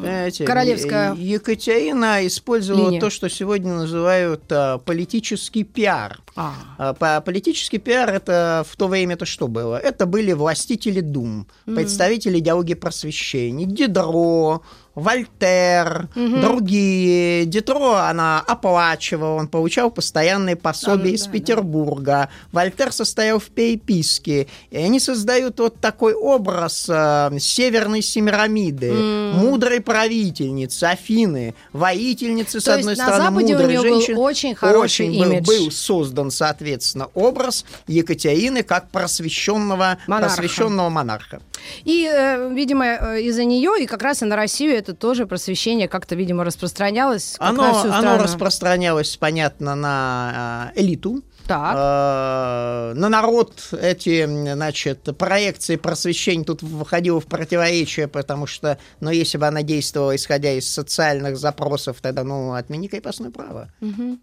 Знаете, 0.00 0.44
Королевская 0.44 1.14
Екатерина 1.14 2.24
использовала 2.26 2.86
линия. 2.88 3.00
то, 3.00 3.08
что 3.10 3.28
сегодня 3.30 3.72
называют 3.72 4.42
а, 4.50 4.78
политический 4.78 5.64
пиар. 5.64 6.20
А. 6.36 6.52
А, 6.76 6.92
по- 6.94 7.20
Политический 7.22 7.78
пиар 7.78 8.10
это 8.10 8.64
в 8.68 8.76
то 8.76 8.86
время 8.86 9.14
это 9.14 9.24
что 9.24 9.48
было? 9.48 9.76
Это 9.78 10.04
были 10.06 10.32
властители 10.34 11.00
дум, 11.00 11.46
представители 11.64 12.38
идеологии 12.38 12.74
просвещения, 12.74 13.64
Дидро, 13.66 14.62
Вольтер, 15.00 16.08
другие. 16.14 17.44
Дидро 17.46 17.94
она 17.94 18.40
оплачивала, 18.46 19.34
он 19.34 19.48
получал 19.48 19.90
постоянные 19.90 20.56
пособия 20.56 21.04
Да, 21.10 21.14
из 21.14 21.20
да, 21.22 21.26
да. 21.26 21.32
Петербурга. 21.32 22.28
Вольтер 22.52 22.92
состоял 22.92 23.38
в 23.38 23.46
переписке. 23.46 24.46
И 24.70 24.76
они 24.76 25.00
создают 25.00 25.58
вот 25.60 25.80
такой 25.80 26.14
образ 26.14 26.86
э, 26.88 27.30
северной 27.38 28.02
Семирамиды, 28.02 28.92
мудрой 28.92 29.80
правительницы, 29.80 30.84
Афины, 30.84 31.54
воительницы, 31.72 32.60
с 32.60 32.64
То 32.64 32.74
одной 32.74 32.92
есть 32.94 33.02
на 33.02 33.08
стороны, 33.08 33.24
Западе 33.30 33.54
у 33.54 33.58
мудрой 33.58 33.76
нее 33.76 34.14
был 34.14 34.22
очень 34.22 34.54
хороший 34.54 34.78
Очень 35.08 35.18
был- 35.22 35.30
имидж. 35.32 35.46
был 35.46 35.70
создан, 35.70 36.30
соответственно, 36.30 37.08
образ 37.14 37.64
Екатерины 37.86 38.62
как 38.62 38.90
просвещенного 38.90 39.98
Монарха. 40.06 40.36
просвещенного 40.36 40.88
монарха. 40.88 41.40
И, 41.84 42.08
э, 42.12 42.52
видимо, 42.52 42.84
э, 42.86 43.22
из-за 43.22 43.44
нее, 43.44 43.72
и 43.80 43.86
как 43.86 44.02
раз 44.02 44.22
и 44.22 44.24
на 44.24 44.36
Россию 44.36 44.74
это 44.76 44.87
тоже 44.94 45.26
просвещение 45.26 45.88
как-то, 45.88 46.14
видимо, 46.14 46.44
распространялось. 46.44 47.36
как 47.38 47.48
Оно, 47.48 47.82
оно 47.82 48.18
распространялось, 48.18 49.16
понятно, 49.16 49.74
на 49.74 50.72
э, 50.74 50.80
элиту, 50.80 51.22
Так. 51.46 51.74
Э, 51.76 52.92
на 52.94 53.08
народ 53.08 53.70
эти, 53.72 54.26
значит, 54.54 55.16
проекции 55.16 55.76
просвещения 55.76 56.44
тут 56.44 56.62
входило 56.62 57.20
в 57.20 57.26
противоречие, 57.26 58.06
потому 58.08 58.46
что, 58.46 58.78
ну, 59.00 59.10
если 59.10 59.38
бы 59.38 59.46
она 59.46 59.62
действовала, 59.62 60.14
исходя 60.14 60.52
из 60.52 60.68
социальных 60.68 61.36
запросов, 61.36 61.98
тогда, 62.00 62.24
ну, 62.24 62.52
отмени 62.52 62.88
крепостное 62.88 63.30
право. 63.30 63.70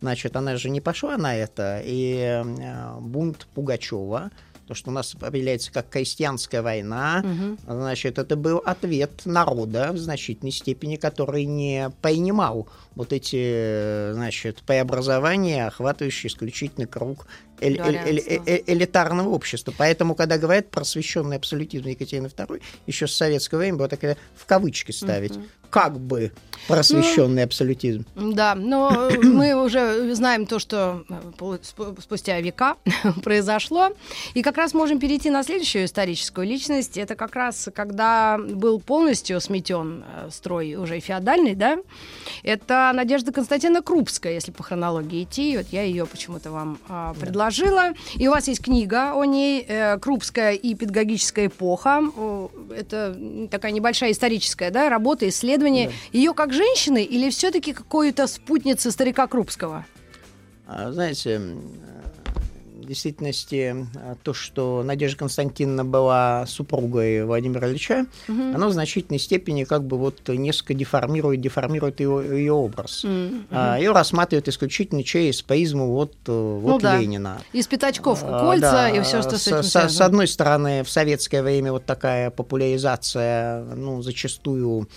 Значит, 0.02 0.36
она 0.36 0.58
же 0.58 0.70
не 0.70 0.82
пошла 0.82 1.18
на 1.18 1.36
это, 1.36 1.82
и 1.84 2.44
э, 2.46 3.00
бунт 3.00 3.48
Пугачева, 3.56 4.32
то, 4.68 4.74
что 4.74 4.90
у 4.90 4.94
нас 4.94 5.14
определяется 5.16 5.72
как 5.72 5.90
крестьянская 5.90 6.62
война, 6.62 7.24
значит, 7.68 8.18
это 8.18 8.36
был 8.36 8.58
ответ 8.66 9.26
народа 9.26 9.92
в 9.92 9.98
значительной 9.98 10.52
степени, 10.52 10.96
который 10.96 11.46
не 11.46 11.92
принимал 12.02 12.68
вот 12.96 13.14
эти, 13.14 13.38
э, 13.40 14.14
значит, 14.14 14.64
преобразования, 14.64 15.68
охватывающие 15.68 16.30
исключительно 16.30 16.88
круг 16.88 17.28
э- 17.60 18.64
элитарного 18.68 19.30
общества. 19.30 19.74
Поэтому, 19.78 20.16
когда 20.16 20.38
говорят 20.38 20.70
просвещенный 20.70 21.38
абсолютизм 21.38 21.88
Екатерины 21.88 22.28
II, 22.28 22.62
еще 22.88 23.08
с 23.08 23.16
советского 23.16 23.60
времени 23.60 23.78
было 23.78 23.88
такое 23.88 24.18
в 24.36 24.46
кавычки 24.46 24.92
ставить, 24.92 25.34
как 25.70 26.00
бы 26.00 26.32
просвещенный 26.68 27.44
абсолютизм. 27.44 28.06
Да, 28.16 28.56
но 28.56 29.10
э, 29.10 29.18
мы 29.24 29.54
уже 29.54 30.16
знаем 30.16 30.46
то, 30.46 30.58
что 30.58 31.04
э, 31.10 31.58
спустя 32.00 32.40
века 32.40 32.78
произошло. 33.24 33.90
И 34.34 34.42
как 34.42 34.58
раз 34.58 34.74
можем 34.74 35.00
перейти 35.00 35.30
на 35.30 35.44
следующую 35.44 35.86
историческую 35.86 36.48
личность. 36.48 36.98
Это 36.98 37.16
как 37.16 37.36
раз 37.36 37.70
когда 37.74 38.38
был 38.38 38.80
полностью 38.80 39.40
сметен 39.42 40.04
э, 40.08 40.30
строй 40.32 40.76
уже 40.76 41.00
феодальный, 41.00 41.56
да? 41.56 41.78
Это 42.44 42.92
Надежда 42.94 43.32
Константиновна 43.32 43.82
Крупская, 43.82 44.34
если 44.34 44.52
по 44.52 44.64
хронологии 44.64 45.24
идти. 45.24 45.58
Вот 45.58 45.68
я 45.72 45.84
ее 45.84 46.06
почему-то 46.06 46.52
вам 46.52 46.80
а, 46.88 47.14
предложила. 47.14 47.45
И 48.16 48.28
у 48.28 48.32
вас 48.32 48.48
есть 48.48 48.62
книга 48.62 49.14
о 49.14 49.26
ней 49.26 49.66
э, 49.68 49.98
«Крупская 50.00 50.54
и 50.54 50.76
педагогическая 50.76 51.48
эпоха». 51.48 52.02
Это 52.76 53.18
такая 53.50 53.72
небольшая 53.72 54.12
историческая 54.12 54.72
да, 54.72 54.90
работа, 54.90 55.28
исследование. 55.28 55.92
Ее 56.12 56.34
как 56.34 56.54
женщины 56.54 57.04
или 57.04 57.30
все-таки 57.30 57.74
какой-то 57.74 58.28
спутницы 58.28 58.92
старика 58.92 59.28
Крупского? 59.28 59.86
А, 60.68 60.92
Знаете, 60.92 61.42
в 62.86 62.88
действительности 62.88 63.76
а, 63.96 64.16
то, 64.24 64.34
что 64.34 64.84
Надежда 64.86 65.18
Константиновна 65.20 65.84
была 65.84 66.46
супругой 66.48 67.26
Владимира 67.26 67.68
Ильича, 67.68 68.06
оно 68.28 68.68
в 68.70 68.74
значительной 68.74 69.20
степени 69.20 69.64
как 69.64 69.84
бы 69.84 69.98
вот 69.98 70.22
несколько 70.28 70.74
деформирует, 70.76 71.42
деформирует 71.42 72.00
его, 72.00 72.22
ее 72.22 72.54
образ. 72.54 73.04
А, 73.52 73.78
Ее 73.78 73.92
рассматривают 73.92 74.48
исключительно 74.48 75.04
через 75.04 75.42
призму 75.42 75.88
вот, 75.92 76.14
э, 76.28 76.32
вот 76.62 76.70
Ну 76.74 76.80
да. 76.80 76.98
Ленина. 76.98 77.42
Из 77.54 77.68
пятачков 77.68 78.24
А, 78.24 78.40
кольца 78.42 78.72
да, 78.72 78.90
и 78.90 79.02
все, 79.02 79.22
что 79.22 79.38
с, 79.38 79.42
с, 79.44 79.48
этим 79.48 79.64
связано. 79.64 79.90
с 79.90 80.02
одной 80.02 80.28
стороны, 80.28 80.84
в 80.84 80.90
советское 80.90 81.42
время 81.42 81.72
вот 81.72 81.86
такая 81.86 82.30
популяризация, 82.30 83.64
ну, 83.76 84.02
зачастую 84.02 84.88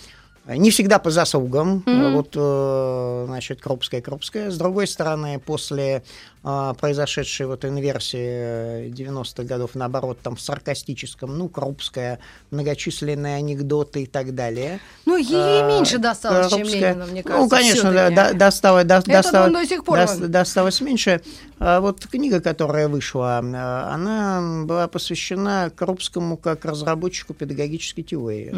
э, 0.45 0.55
не 0.57 0.71
всегда 0.71 0.99
по 0.99 1.11
заслугам, 1.11 1.83
Мгм. 1.85 2.13
вот, 2.15 2.29
э, 2.35 3.23
значит, 3.27 3.61
Крупская, 3.61 4.01
Крупская. 4.01 4.49
С 4.51 4.57
другой 4.57 4.87
стороны, 4.87 5.39
после 5.39 6.03
э, 6.38 6.38
произошедшей 6.41 7.45
вот 7.47 7.65
инверсии 7.65 8.87
э, 8.87 8.89
90-х 8.89 9.43
годов, 9.43 9.71
наоборот, 9.75 10.19
там 10.23 10.35
в 10.35 10.41
саркастическом, 10.41 11.37
ну, 11.37 11.49
Крупская, 11.49 12.19
многочисленные 12.51 13.35
анекдоты 13.37 14.03
и 14.03 14.05
так 14.05 14.33
далее. 14.35 14.79
Ну, 15.05 15.17
ей 15.17 15.61
А, 15.61 15.67
меньше 15.67 15.97
досталось, 15.97 16.49
чем 16.49 16.59
Крупская. 16.59 16.93
Ленину, 16.93 17.07
мне 17.07 17.23
кажется. 17.23 17.43
Ну, 17.43 17.49
конечно, 17.49 17.91
да, 17.91 18.09
да, 18.09 18.33
досталось, 18.33 18.85
Это 18.85 19.03
досталось, 19.05 19.53
до 19.53 19.65
сих 19.67 19.83
пор 19.83 19.99
вам. 19.99 20.31
досталось 20.31 20.81
меньше. 20.81 21.21
А 21.59 21.81
вот 21.81 22.05
книга, 22.07 22.39
которая 22.39 22.87
вышла, 22.87 23.39
а, 23.43 23.91
она 23.93 24.63
была 24.65 24.87
посвящена 24.87 25.71
Крупскому 25.75 26.37
как 26.37 26.63
разработчику 26.65 27.33
педагогической 27.33 28.03
теории. 28.03 28.53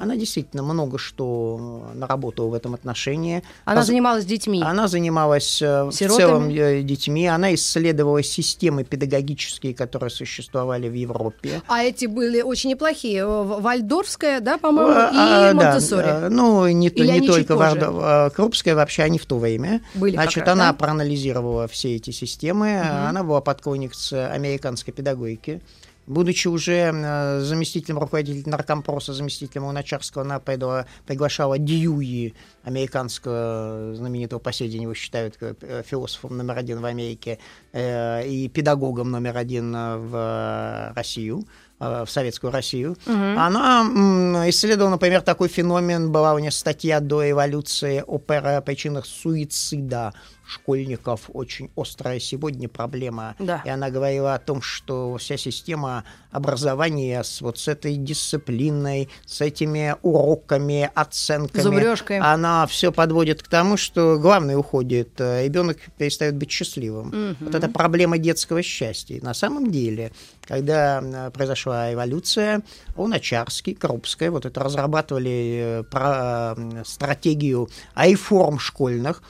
Она 0.00 0.16
действительно 0.16 0.62
много 0.62 0.98
что 0.98 1.90
наработала 1.94 2.48
в 2.48 2.54
этом 2.54 2.74
отношении. 2.74 3.42
Она 3.64 3.80
Поз- 3.80 3.86
занималась 3.88 4.24
детьми. 4.24 4.62
она 4.64 4.88
занималась 4.88 5.60
э, 5.60 5.84
в 5.84 5.92
Сиротами? 5.92 6.16
целом 6.18 6.48
э, 6.50 6.82
детьми, 7.26 7.34
она 7.34 7.54
исследовала 7.54 8.22
системы 8.22 8.84
педагогические, 8.84 9.74
которые 9.74 10.10
существовали 10.10 10.88
в 10.88 10.94
Европе. 10.94 11.62
А 11.68 11.82
эти 11.82 12.06
были 12.06 12.42
очень 12.42 12.70
неплохие. 12.70 13.26
В- 13.26 13.60
Вальдорфская, 13.60 14.40
да, 14.40 14.58
по-моему, 14.58 14.92
А, 14.92 15.50
и 15.50 15.54
да, 15.54 15.54
Монтессори. 15.54 16.06
э, 16.06 16.28
ну, 16.28 16.66
не, 16.68 16.88
Или 16.88 17.20
не 17.20 17.26
только 17.26 17.54
э, 17.54 18.30
Крупская 18.34 18.74
вообще 18.74 19.02
они 19.02 19.18
в 19.18 19.26
то 19.26 19.38
время. 19.38 19.80
Были 19.94 20.12
Значит, 20.12 20.44
раз, 20.44 20.52
она 20.52 20.72
да? 20.72 20.78
проанализировала 20.78 21.66
все 21.68 21.96
эти 21.96 22.10
системы. 22.10 22.80
Она 22.80 23.22
была 23.22 23.40
подклонницей 23.40 24.30
американской 24.30 24.92
педагогики. 24.92 25.60
Будучи 26.06 26.48
уже 26.48 26.90
э, 26.94 27.40
заместителем 27.40 27.98
руководителя 27.98 28.50
наркомпроса, 28.50 29.12
заместителем 29.12 29.64
Луначарского, 29.64 30.22
она 30.24 30.38
пригла- 30.38 30.86
приглашала 31.06 31.58
Дьюи, 31.58 32.34
американского 32.62 33.94
знаменитого, 33.94 34.38
по 34.38 34.52
сей 34.52 34.68
день 34.68 34.82
его 34.82 34.94
считают 34.94 35.36
э, 35.40 35.82
философом 35.86 36.36
номер 36.36 36.58
один 36.58 36.80
в 36.80 36.84
Америке 36.84 37.38
э, 37.72 38.26
и 38.26 38.48
педагогом 38.48 39.10
номер 39.10 39.36
один 39.36 39.74
э, 39.74 39.96
в 39.96 40.14
э, 40.16 40.92
Россию. 40.94 41.44
э, 41.80 42.04
в 42.06 42.10
Советскую 42.10 42.52
Россию. 42.52 42.96
Она 43.36 43.80
м, 43.82 44.48
исследовала, 44.48 44.90
например, 44.92 45.20
такой 45.20 45.48
феномен, 45.48 46.10
была 46.12 46.34
у 46.34 46.38
нее 46.38 46.50
статья 46.50 47.00
до 47.00 47.28
эволюции 47.30 48.02
о 48.06 48.18
пер- 48.18 48.62
причинах 48.62 49.04
суицида 49.06 50.12
школьников, 50.46 51.30
очень 51.32 51.70
острая 51.76 52.20
сегодня 52.20 52.68
проблема. 52.68 53.34
Да. 53.38 53.62
И 53.64 53.68
она 53.68 53.90
говорила 53.90 54.34
о 54.34 54.38
том, 54.38 54.62
что 54.62 55.16
вся 55.16 55.36
система 55.36 56.04
образования 56.30 57.22
с 57.22 57.40
вот 57.40 57.58
с 57.58 57.68
этой 57.68 57.96
дисциплиной, 57.96 59.08
с 59.24 59.40
этими 59.40 59.96
уроками, 60.02 60.90
оценками, 60.94 61.62
Зубрёжкой. 61.62 62.18
она 62.18 62.66
все 62.66 62.92
подводит 62.92 63.42
к 63.42 63.48
тому, 63.48 63.76
что 63.76 64.18
главное 64.18 64.56
уходит, 64.56 65.20
э, 65.20 65.44
ребенок 65.44 65.78
перестает 65.98 66.36
быть 66.36 66.50
счастливым. 66.50 67.36
Вот 67.40 67.54
это 67.54 67.68
проблема 67.68 68.18
детского 68.18 68.62
счастья. 68.62 69.16
И 69.16 69.20
на 69.20 69.34
самом 69.34 69.70
деле, 69.70 70.12
когда 70.42 71.00
э, 71.02 71.30
произошла 71.30 71.92
эволюция, 71.92 72.62
Луначарский, 72.96 73.74
Крупская, 73.74 74.30
вот 74.30 74.46
это 74.46 74.60
разрабатывали 74.62 75.80
э, 75.80 75.82
про 75.84 76.54
стратегию 76.84 77.68
айформ 77.94 78.58
школьных, 78.58 79.22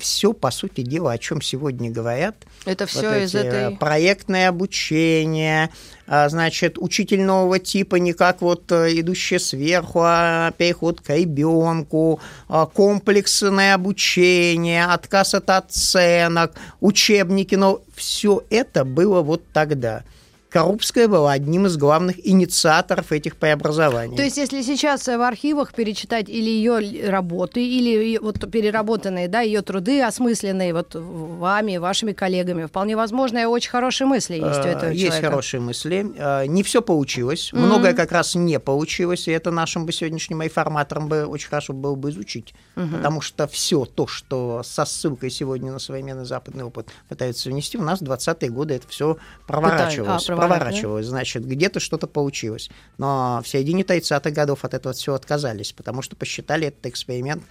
все, 0.00 0.32
по 0.32 0.50
сути 0.50 0.61
дела, 0.68 1.12
о 1.12 1.18
чем 1.18 1.40
сегодня 1.42 1.90
говорят, 1.90 2.36
Это 2.64 2.84
вот 2.84 2.90
все 2.90 3.24
из 3.24 3.34
эти, 3.34 3.46
э, 3.46 3.48
этой... 3.48 3.76
проектное 3.76 4.48
обучение, 4.48 5.70
а, 6.06 6.28
значит, 6.28 6.78
учитель 6.78 7.22
нового 7.22 7.58
типа, 7.58 7.96
не 7.96 8.12
как 8.12 8.42
вот 8.42 8.70
э, 8.70 9.00
идущее 9.00 9.38
сверху, 9.38 10.00
а 10.02 10.52
переход 10.52 11.00
к 11.00 11.10
ребенку, 11.10 12.20
а, 12.48 12.66
комплексное 12.66 13.74
обучение, 13.74 14.84
отказ 14.84 15.34
от 15.34 15.50
оценок, 15.50 16.52
учебники, 16.80 17.54
но 17.54 17.80
все 17.94 18.42
это 18.50 18.84
было 18.84 19.22
вот 19.22 19.42
тогда. 19.52 20.04
Коррупская 20.52 21.08
была 21.08 21.32
одним 21.32 21.66
из 21.66 21.76
главных 21.76 22.16
инициаторов 22.26 23.10
этих 23.10 23.36
преобразований. 23.36 24.16
То 24.16 24.22
есть, 24.22 24.36
если 24.36 24.60
сейчас 24.62 25.08
э, 25.08 25.16
в 25.16 25.22
архивах 25.22 25.72
перечитать 25.72 26.28
или 26.28 26.50
ее 26.50 27.08
работы, 27.08 27.66
или 27.66 28.18
вот 28.18 28.38
переработанные, 28.50 29.28
да, 29.28 29.40
ее 29.40 29.62
труды 29.62 30.02
осмысленные 30.02 30.74
вот 30.74 30.94
вами, 30.94 31.78
вашими 31.78 32.12
коллегами, 32.12 32.66
вполне 32.66 32.96
возможно, 32.96 33.38
и 33.38 33.44
очень 33.44 33.70
хорошие 33.70 34.06
мысли 34.06 34.34
есть 34.34 34.44
у 34.44 34.62
Э, 34.62 34.72
этого 34.72 34.90
Есть 34.90 35.06
человека. 35.06 35.30
хорошие 35.30 35.60
мысли. 35.60 36.12
Э, 36.16 36.46
Не 36.46 36.62
все 36.62 36.82
получилось. 36.82 37.50
Многое 37.52 37.94
как 37.94 38.12
раз 38.12 38.34
не 38.34 38.58
получилось. 38.60 39.28
И 39.28 39.30
это 39.32 39.50
нашим 39.50 39.86
бы 39.86 39.92
сегодняшним 39.92 40.42
информаторам 40.42 41.08
бы 41.08 41.24
очень 41.24 41.48
хорошо 41.48 41.72
было 41.72 41.94
бы 41.94 42.10
изучить. 42.10 42.54
Потому 42.74 43.20
что 43.22 43.46
все 43.46 43.84
то, 43.84 44.06
что 44.06 44.62
со 44.64 44.84
ссылкой 44.84 45.30
сегодня 45.30 45.72
на 45.72 45.78
современный 45.78 46.24
западный 46.24 46.64
опыт 46.64 46.88
пытаются 47.08 47.48
внести, 47.48 47.78
у 47.78 47.82
нас 47.82 48.00
в 48.00 48.04
20-е 48.04 48.50
годы 48.50 48.74
это 48.74 48.88
все 48.88 49.16
проворачивалось. 49.46 50.28
а, 50.28 50.34
проворачивалось. 50.48 51.06
Значит, 51.06 51.44
где-то 51.44 51.80
что-то 51.80 52.06
получилось. 52.06 52.70
Но 52.98 53.40
в 53.44 53.48
середине 53.48 53.82
30-х 53.82 54.30
годов 54.30 54.64
от 54.64 54.74
этого 54.74 54.94
все 54.94 55.14
отказались, 55.14 55.72
потому 55.72 56.02
что 56.02 56.16
посчитали 56.16 56.68
этот 56.68 56.86
эксперимент 56.86 57.42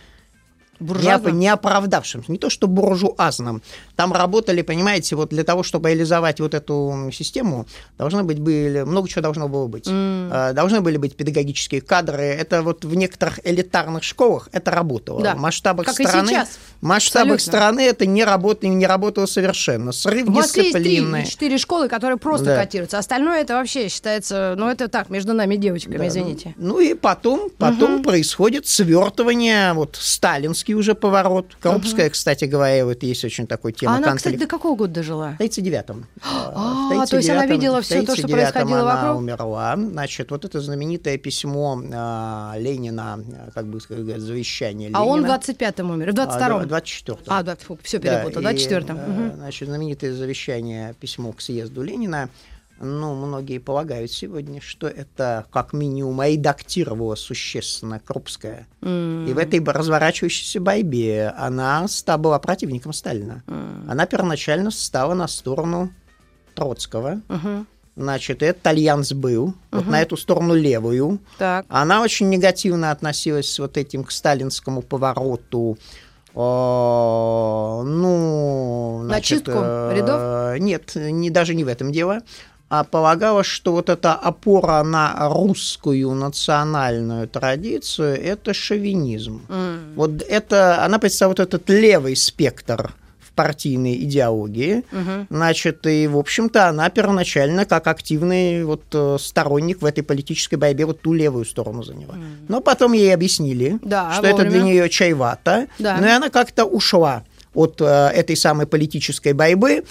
Буржуазным? 0.82 1.34
не, 1.36 1.42
не 1.42 1.48
оправдавшимся, 1.48 2.32
не 2.32 2.38
то 2.40 2.50
что 2.50 2.68
буржуазным. 2.68 3.62
Там 3.96 4.12
работали, 4.14 4.64
понимаете, 4.64 5.16
вот 5.16 5.30
для 5.30 5.44
того, 5.44 5.62
чтобы 5.62 5.90
реализовать 5.90 6.40
вот 6.40 6.54
эту 6.56 7.10
систему, 7.14 7.68
должны 7.98 8.24
быть 8.24 8.40
были, 8.40 8.82
много 8.82 9.08
чего 9.08 9.22
должно 9.22 9.48
было 9.48 9.68
быть. 9.68 9.86
Э, 9.88 10.54
Должны 10.54 10.82
были 10.82 10.98
быть 10.98 11.16
педагогические 11.16 11.82
кадры. 11.82 12.24
Это 12.24 12.64
вот 12.64 12.84
в 12.84 12.96
некоторых 12.96 13.40
элитарных 13.46 14.04
школах 14.04 14.50
это 14.52 14.72
работало. 14.72 15.22
Да. 15.22 15.36
В 15.36 15.40
масштабах 15.40 15.86
Как 15.86 16.00
и 16.00 16.04
страны, 16.04 16.28
сейчас. 16.30 16.60
Масштабах 16.82 17.36
Абсолютно. 17.36 17.60
страны 17.60 17.80
это 17.82 18.06
не 18.06 18.24
работало, 18.24 18.70
не 18.70 18.86
работало 18.88 19.26
совершенно. 19.26 19.92
Срыв 19.92 20.28
В 20.28 20.32
Москве 20.32 20.64
есть 20.64 20.74
три 20.76 20.84
дисциплины. 20.84 21.18
или 21.18 21.26
четыре 21.26 21.58
школы, 21.58 21.88
которые 21.90 22.18
просто 22.18 22.46
Да. 22.48 22.58
котируются. 22.58 22.98
Остальное 22.98 23.42
это 23.42 23.54
вообще 23.56 23.90
считается, 23.90 24.56
ну 24.58 24.68
это 24.70 24.88
так, 24.88 25.10
между 25.10 25.34
нами 25.34 25.56
девочками, 25.56 25.98
Да, 25.98 26.08
извините. 26.08 26.54
Ну 26.58 26.80
и 26.80 26.94
потом, 26.94 27.50
потом 27.58 28.04
происходит 28.04 28.68
свертывание, 28.68 29.74
вот 29.74 29.98
сталинский 30.00 30.74
уже 30.74 30.96
поворот. 30.96 31.48
Крупская, 31.60 32.10
кстати 32.10 32.46
говоря, 32.46 32.86
вот 32.86 33.04
есть 33.04 33.24
очень 33.26 33.48
такой 33.48 33.74
тема. 33.74 33.94
а 33.94 33.98
она, 33.98 34.08
конфликт. 34.08 34.18
кстати, 34.36 34.36
до 34.40 34.48
какого 34.48 34.76
года 34.76 34.94
дожила? 34.94 35.36
В 35.40 35.42
39-м. 35.42 36.06
А, 36.24 37.06
то 37.06 37.18
есть 37.18 37.30
она 37.30 37.46
видела 37.46 37.82
всё 37.82 38.04
то, 38.06 38.16
что 38.16 38.28
происходило 38.28 38.82
она 38.82 38.96
вокруг? 39.02 39.18
умерла. 39.18 39.76
Значит, 39.78 40.32
вот 40.32 40.46
это 40.46 40.60
знаменитое 40.62 41.18
письмо 41.18 41.82
а, 41.94 42.54
Ленина, 42.58 43.20
как 43.54 43.68
бы 43.68 43.80
сказать, 43.80 44.20
завещание 44.20 44.90
Ленина. 44.90 45.00
А 45.00 45.04
он 45.04 45.24
в 45.24 45.26
25-м 45.30 45.92
умер, 45.92 46.12
в 46.12 46.16
22-м. 46.16 46.71
А, 46.72 46.80
24-м. 46.80 47.24
А, 47.28 47.44
да, 47.44 47.58
все 47.84 48.00
Да, 48.00 48.24
перепутал, 48.24 48.42
и, 48.42 48.46
24-м. 48.46 48.98
э, 48.98 49.08
Мгм. 49.08 49.36
Значит, 49.38 49.68
знаменитое 49.68 50.14
завещание, 50.14 50.94
письмо 51.00 51.32
к 51.34 51.42
съезду 51.42 51.82
Ленина. 51.84 52.30
Ну, 52.84 53.14
многие 53.14 53.60
полагают 53.60 54.12
сегодня, 54.12 54.60
что 54.60 54.88
это 54.88 55.46
как 55.52 55.72
минимум 55.72 56.24
редактировала 56.24 57.14
существенно 57.14 58.00
Крупская. 58.00 58.68
И 58.82 59.32
в 59.34 59.38
этой 59.38 59.64
разворачивающейся 59.64 60.60
борьбе 60.60 61.32
она 61.38 61.86
была 62.18 62.40
противником 62.40 62.92
Сталина. 62.94 63.44
Она 63.88 64.08
первоначально 64.08 64.72
стала 64.72 65.14
на 65.14 65.28
сторону 65.28 65.92
Троцкого. 66.56 67.22
Мгм. 67.28 67.68
Значит, 67.96 68.42
этот 68.42 68.66
альянс 68.66 69.12
был, 69.12 69.54
вот 69.70 69.86
на 69.86 70.02
эту 70.02 70.16
сторону 70.18 70.56
левую. 70.56 71.20
Так. 71.38 71.66
Она 71.70 72.02
очень 72.02 72.30
негативно 72.30 72.90
относилась 72.92 73.60
вот 73.60 73.78
этим 73.78 74.06
к 74.06 74.12
сталинскому 74.12 74.82
повороту. 74.82 75.78
О, 76.34 77.84
ну, 77.86 79.00
На 79.04 79.08
значит, 79.08 79.46
чистку 79.46 79.60
э, 79.62 79.94
рядов? 79.96 80.60
Нет, 80.60 80.96
не, 80.96 81.30
даже 81.30 81.54
не 81.56 81.64
в 81.64 81.68
этом 81.68 81.92
дело. 81.92 82.22
А 82.70 82.86
полагала, 82.86 83.44
что 83.44 83.74
вот 83.74 83.90
эта 83.90 84.14
опора 84.14 84.82
на 84.84 85.28
русскую 85.30 86.12
национальную 86.12 87.28
традицию– 87.28 88.18
это 88.24 88.54
шовинизм. 88.54 89.42
М. 89.50 89.94
Вот 89.96 90.22
это, 90.22 90.82
она 90.86 90.98
представляет 90.98 91.40
вот 91.40 91.48
этот 91.48 91.70
левый 91.70 92.16
спектр 92.16 92.94
партийной 93.42 93.96
идеологии. 94.06 94.84
Мгм. 94.92 95.28
Значит, 95.30 95.88
и, 95.88 96.08
в 96.08 96.18
общем-то, 96.18 96.68
она 96.70 96.90
первоначально, 96.90 97.66
как 97.66 97.88
активный 97.88 98.64
вот 98.64 98.84
э, 98.94 99.18
сторонник 99.20 99.82
в 99.82 99.86
этой 99.86 100.04
политической 100.04 100.56
борьбе, 100.56 100.86
вот 100.86 101.02
ту 101.02 101.14
левую 101.14 101.46
сторону 101.46 101.82
заняла. 101.84 102.16
Но 102.48 102.62
потом 102.62 102.94
ей 102.94 103.14
объяснили, 103.14 103.80
Да, 103.82 104.12
что 104.14 104.28
это 104.28 104.36
вовремя. 104.36 104.52
для 104.52 104.62
нее 104.62 104.90
чревато. 104.90 105.68
Да. 105.80 105.98
Ну 106.00 106.06
и 106.06 106.10
она 106.10 106.30
как-то 106.30 106.66
ушла 106.66 107.24
от 107.56 107.82
э, 107.82 107.86
этой 108.14 108.36
самой 108.36 108.66
политической 108.68 109.34
борьбы. 109.34 109.84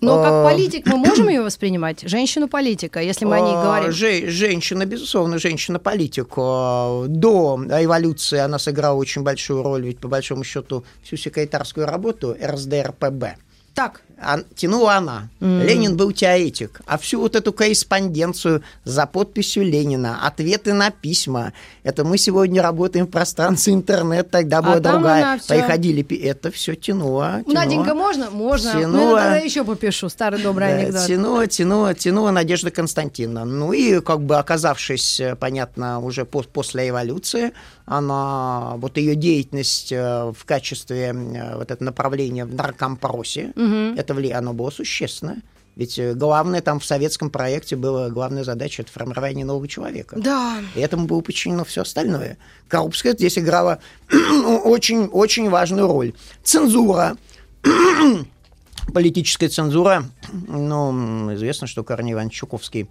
Но 0.00 0.22
как 0.22 0.32
Э, 0.32 0.44
политик 0.44 0.86
мы 0.86 0.96
можем 0.96 1.28
ее 1.28 1.42
воспринимать? 1.42 2.02
Женщину-политика, 2.08 3.00
если 3.00 3.24
мы 3.24 3.36
о 3.36 3.40
ней 3.40 3.54
э, 3.54 3.62
говорим. 3.62 3.92
же- 3.92 4.28
женщина, 4.28 4.84
безусловно, 4.86 5.38
женщина-политик. 5.38 6.28
Э, 6.36 7.04
До 7.08 7.58
революции 7.68 8.38
она 8.38 8.58
сыграла 8.58 8.96
очень 8.96 9.22
большую 9.22 9.62
роль, 9.62 9.82
ведь 9.86 9.98
по 9.98 10.08
большому 10.08 10.44
счету 10.44 10.84
всю 11.02 11.16
секретарскую 11.16 11.86
работу 11.86 12.36
РСДРПБ 12.42 13.36
Так, 13.74 14.02
а- 14.13 14.13
тянула 14.54 14.94
она. 14.96 15.28
Ленин 15.40 15.96
был 15.96 16.12
теоретик. 16.12 16.80
А 16.86 16.96
всю 16.98 17.20
вот 17.20 17.36
эту 17.36 17.52
корреспонденцию 17.52 18.62
за 18.84 19.06
подписью 19.06 19.64
Ленина, 19.64 20.26
ответы 20.26 20.72
на 20.72 20.90
письма, 20.90 21.52
это 21.82 22.04
мы 22.04 22.16
сегодня 22.18 22.62
работаем 22.62 23.06
в 23.06 23.10
пространстве 23.10 23.74
интернет, 23.74 24.30
тогда 24.30 24.62
была 24.62 24.74
А 24.74 24.80
другая. 24.80 25.38
всё- 25.38 25.54
Приходили, 25.54 26.02
это 26.22 26.50
все 26.50 26.74
тянуло, 26.74 27.42
тянуло. 27.44 27.54
Наденька, 27.54 27.94
можно? 27.94 28.30
Можно. 28.30 28.72
Ну, 28.74 28.80
Тянула. 28.80 29.16
я 29.18 29.24
тогда 29.24 29.36
еще 29.38 29.64
попишу 29.64 30.08
старый 30.08 30.40
добрый 30.42 30.68
Да, 30.68 30.74
анекдот. 30.76 31.06
Тянула, 31.06 31.46
тянула, 31.46 31.94
тянула 31.94 32.30
Надежда 32.30 32.70
Константиновна. 32.70 33.44
Ну 33.44 33.72
и 33.72 34.00
как 34.00 34.20
бы 34.22 34.36
оказавшись, 34.38 35.20
э, 35.20 35.36
понятно, 35.36 36.00
уже 36.00 36.24
по- 36.24 36.42
после 36.42 36.86
революции, 36.86 37.52
она, 37.86 38.74
вот 38.76 38.96
ее 38.96 39.14
деятельность 39.14 39.92
э, 39.92 40.32
в 40.36 40.44
качестве 40.44 41.14
э, 41.14 41.56
вот 41.56 41.70
это 41.70 41.82
направления 41.84 42.44
в 42.44 42.54
наркомпросе, 42.54 43.52
это 44.04 44.14
вли- 44.14 44.32
оно 44.32 44.52
было 44.52 44.70
существенно. 44.70 45.42
Ведь 45.76 45.98
э, 45.98 46.14
главное 46.14 46.60
там 46.60 46.78
в 46.78 46.84
советском 46.84 47.30
проекте 47.30 47.74
была 47.74 48.08
главная 48.08 48.44
задача 48.44 48.82
это 48.82 48.92
формирование 48.92 49.44
нового 49.44 49.66
человека. 49.66 50.16
Да. 50.18 50.62
И 50.76 50.80
этому 50.80 51.06
было 51.06 51.20
подчинено 51.20 51.64
все 51.64 51.82
остальное. 51.82 52.38
Коррупция 52.68 53.12
здесь 53.12 53.38
играла 53.38 53.80
очень, 54.64 55.06
очень 55.06 55.50
важную 55.50 55.88
роль. 55.88 56.12
Цензура. 56.44 57.16
Политическая 58.92 59.48
цензура. 59.48 60.04
Ну, 60.32 61.34
известно, 61.34 61.66
что 61.66 61.82
Корней 61.82 62.12
Иванович 62.12 62.34
Чуковский 62.34 62.88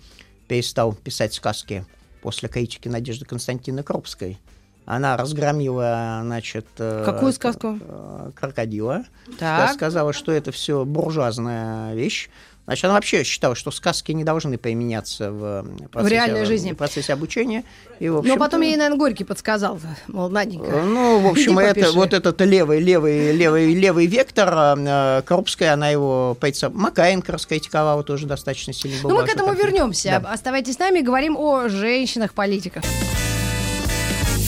перестал 0.47 0.93
писать 0.93 1.33
сказки 1.33 1.85
после 2.21 2.49
критики 2.49 2.87
Надежды 2.89 3.25
Константиновны 3.25 3.83
Крупской. 3.83 4.39
Она 4.85 5.15
разгромила, 5.17 6.19
значит... 6.23 6.65
э, 6.77 7.03
Какую 7.05 7.31
сказку? 7.33 7.79
э, 7.79 8.31
Крокодила. 8.39 9.03
Так. 9.39 9.73
Сказала, 9.73 10.13
что 10.13 10.31
это 10.31 10.51
все 10.51 10.83
буржуазная 10.85 11.93
вещь. 11.93 12.29
Значит, 12.65 12.85
она 12.85 12.93
вообще 12.93 13.23
считала, 13.23 13.55
что 13.55 13.71
сказки 13.71 14.13
не 14.13 14.23
должны 14.23 14.57
применяться 14.57 15.31
в 15.31 15.65
процессе, 15.91 16.07
в 16.07 16.07
реальной 16.07 16.45
жизни. 16.45 16.71
В 16.71 16.77
процессе 16.77 17.11
обучения. 17.11 17.65
И, 17.99 18.07
в 18.07 18.23
Но 18.23 18.37
потом 18.37 18.61
ей, 18.61 18.77
наверное, 18.77 18.97
Горький 18.97 19.25
подсказал, 19.25 19.81
мол, 20.07 20.29
Наденька. 20.29 20.81
Ну, 20.81 21.19
в 21.19 21.27
общем, 21.27 21.59
это, 21.59 21.91
вот 21.91 22.13
этот 22.13 22.39
левый, 22.39 22.79
левый, 22.79 23.33
левый, 23.33 23.73
левый 23.73 24.05
вектор, 24.05 24.77
э, 24.77 25.21
Крупская, 25.25 25.73
она 25.73 25.89
его, 25.89 26.37
Макаенко 26.71 27.33
раскритиковала 27.33 28.01
тоже 28.03 28.27
достаточно 28.27 28.71
сильно. 28.71 28.97
Ну, 29.03 29.15
мы 29.15 29.25
к 29.25 29.29
этому 29.29 29.53
вернемся. 29.53 30.21
Да. 30.23 30.31
Оставайтесь 30.31 30.75
с 30.75 30.79
нами, 30.79 31.01
говорим 31.01 31.35
о 31.35 31.67
женщинах-политиках. 31.67 32.83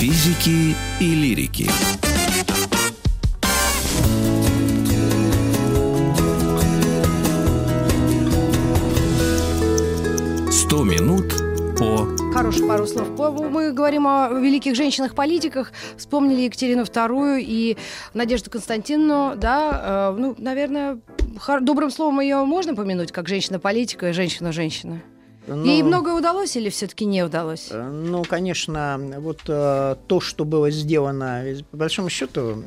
Физики 0.06 0.76
и 1.00 1.15
лирики. 1.15 1.68
Сто 10.52 10.84
минут 10.84 11.34
по... 11.80 12.06
Хороших 12.36 12.68
пару 12.68 12.86
слов. 12.86 13.08
Мы 13.50 13.72
говорим 13.72 14.06
о 14.06 14.30
великих 14.30 14.76
женщинах-политиках. 14.76 15.72
Вспомнили 15.98 16.41
Екатерину 16.41 16.84
II 16.84 17.41
и 17.41 17.76
Надежду 18.13 18.52
Константиновну. 18.52 19.36
Да, 19.36 20.13
э, 20.13 20.20
ну, 20.20 20.36
наверное, 20.38 21.00
добрым 21.62 21.89
словом 21.89 22.20
ее 22.20 22.46
можно 22.46 22.76
помянуть, 22.76 23.12
как 23.12 23.28
женщина-политика 23.28 24.10
и 24.10 24.13
женщина-женщина. 24.13 25.02
Но... 25.47 25.63
Ей 25.65 25.84
многое 25.84 26.15
удалось 26.15 26.55
или 26.58 26.69
все-таки 26.69 27.05
не 27.05 27.23
удалось? 27.23 27.67
Э, 27.71 27.84
ну, 27.88 28.23
конечно, 28.23 28.99
вот 29.19 29.41
э, 29.47 29.95
то, 30.08 30.19
что 30.19 30.45
было 30.45 30.71
сделано, 30.71 31.43
по 31.71 31.77
большому 31.77 32.10
счету, 32.10 32.41
э, 32.41 32.63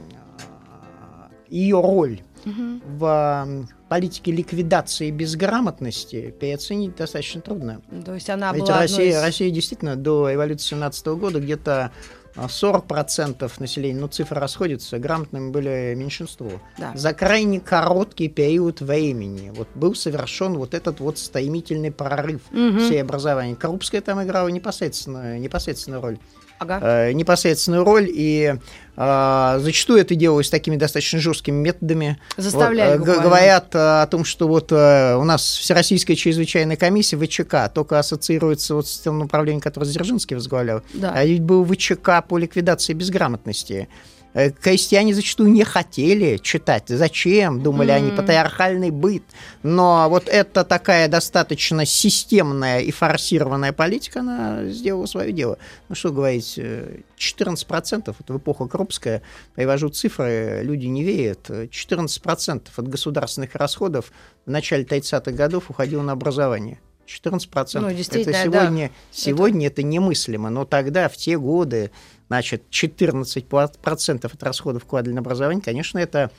ее 1.49 1.81
роль 1.81 2.21
угу. 2.45 2.81
в 2.85 3.69
политике 3.89 4.33
ликвидации 4.33 5.11
безграмотности 5.11 6.35
переоценить 6.39 6.95
достаточно 6.95 7.41
трудно. 7.41 7.81
То 8.05 8.15
есть 8.15 8.31
она 8.31 8.53
Ведь 8.53 8.65
была 8.65 8.81
Россия, 8.81 9.19
из... 9.19 9.23
Россия 9.23 9.51
действительно 9.51 9.97
до 9.97 10.31
революции 10.31 10.71
17 10.71 11.07
года 11.09 11.41
где-то 11.41 11.91
40% 12.35 13.51
населения, 13.59 14.01
ну 14.01 14.09
цифры 14.09 14.41
расходятся, 14.41 14.99
грамотными 14.99 15.51
были 15.51 15.95
меньшинство. 15.97 16.51
Да. 16.79 16.93
За 16.95 17.13
крайне 17.13 17.61
короткий 17.61 18.29
период 18.29 18.81
времени 18.81 19.51
вот 19.51 19.69
был 19.75 19.95
совершен 19.95 20.57
вот 20.57 20.75
этот 20.75 21.01
вот 21.01 21.19
стоимительный 21.19 21.91
прорыв 21.91 22.43
угу. 22.51 22.79
всей 22.79 23.03
образования. 23.03 23.57
Крупская 23.57 24.01
там 24.01 24.23
играла 24.23 24.49
непосредственно, 24.49 25.39
непосредственную 25.39 26.03
роль 26.03 26.19
ага. 26.59 26.81
э, 26.83 27.13
непосредственную 27.13 27.85
роль, 27.85 28.09
и 28.09 28.55
э, 28.97 29.59
зачастую 29.61 30.01
это 30.01 30.15
делалось 30.15 30.51
такими 30.51 30.77
достаточно 30.77 31.19
жесткими 31.19 31.57
методами. 31.57 32.19
Заставляли 32.37 32.99
вот, 32.99 33.09
э, 33.09 33.21
Говорят 33.21 33.75
э, 33.75 34.03
о 34.03 34.07
том, 34.07 34.25
что 34.25 34.49
вот 34.49 34.73
э, 34.73 35.17
у 35.17 35.25
нас 35.25 35.43
Всероссийская 35.43 36.17
чрезвычайная 36.17 36.77
комиссия 36.77 37.17
ВЧК 37.17 37.71
только 37.73 37.99
ассоциируется 37.99 38.75
вот 38.75 38.87
с 38.87 38.99
тем 38.99 39.19
направлением, 39.19 39.61
которое 39.61 39.87
Дзержинский 39.87 40.37
возглавлял. 40.37 40.83
Да. 40.95 41.13
А 41.15 41.25
ведь 41.25 41.43
был 41.43 41.65
ВЧК 41.65 42.23
по 42.27 42.39
ликвидации 42.39 42.93
безграмотности. 42.93 43.89
Э, 44.35 44.51
крестьяне 44.51 45.15
зачастую 45.15 45.51
не 45.51 45.65
хотели 45.65 46.37
читать. 46.37 46.85
Зачем? 46.89 47.63
Думали 47.63 47.93
mm-hmm. 47.93 47.97
они, 47.97 48.11
патриархальный 48.11 48.91
быт. 48.91 49.23
Но 49.63 50.07
вот 50.09 50.29
эта 50.29 50.65
такая 50.65 51.09
достаточно 51.09 51.87
системная 51.87 52.81
и 52.81 52.91
форсированная 52.91 53.73
политика, 53.73 54.21
она 54.21 54.67
сделала 54.67 55.07
свое 55.07 55.33
дело. 55.33 55.59
Ну 55.89 55.95
что 55.95 56.13
говорить, 56.13 56.59
14% 56.59 58.15
вот 58.19 58.29
в 58.29 58.37
эпоху 58.37 58.69
Крупская, 58.69 59.23
привожу 59.55 59.89
цифры, 59.89 60.61
люди 60.63 60.87
не 60.87 61.03
верят, 61.03 61.49
14% 61.49 62.63
от 62.77 62.89
государственных 62.89 63.55
расходов 63.55 64.13
в 64.45 64.51
начале 64.51 64.85
30-х 64.85 65.33
годов 65.33 65.71
уходило 65.71 66.03
на 66.03 66.13
образование. 66.13 66.79
14%. 67.09 67.81
Ну, 67.81 67.89
это 67.89 68.03
сегодня, 68.05 68.89
да. 68.89 68.95
сегодня 69.11 69.67
это... 69.67 69.81
это 69.81 69.83
немыслимо, 69.83 70.51
но 70.51 70.65
тогда, 70.65 71.09
в 71.09 71.17
те 71.17 71.39
годы, 71.39 71.91
значит, 72.29 72.65
14% 72.71 74.27
от 74.33 74.43
расходов 74.43 74.85
вкладывали 74.85 75.15
на 75.15 75.21
образование, 75.21 75.63
конечно, 75.63 75.99
это 75.99 76.31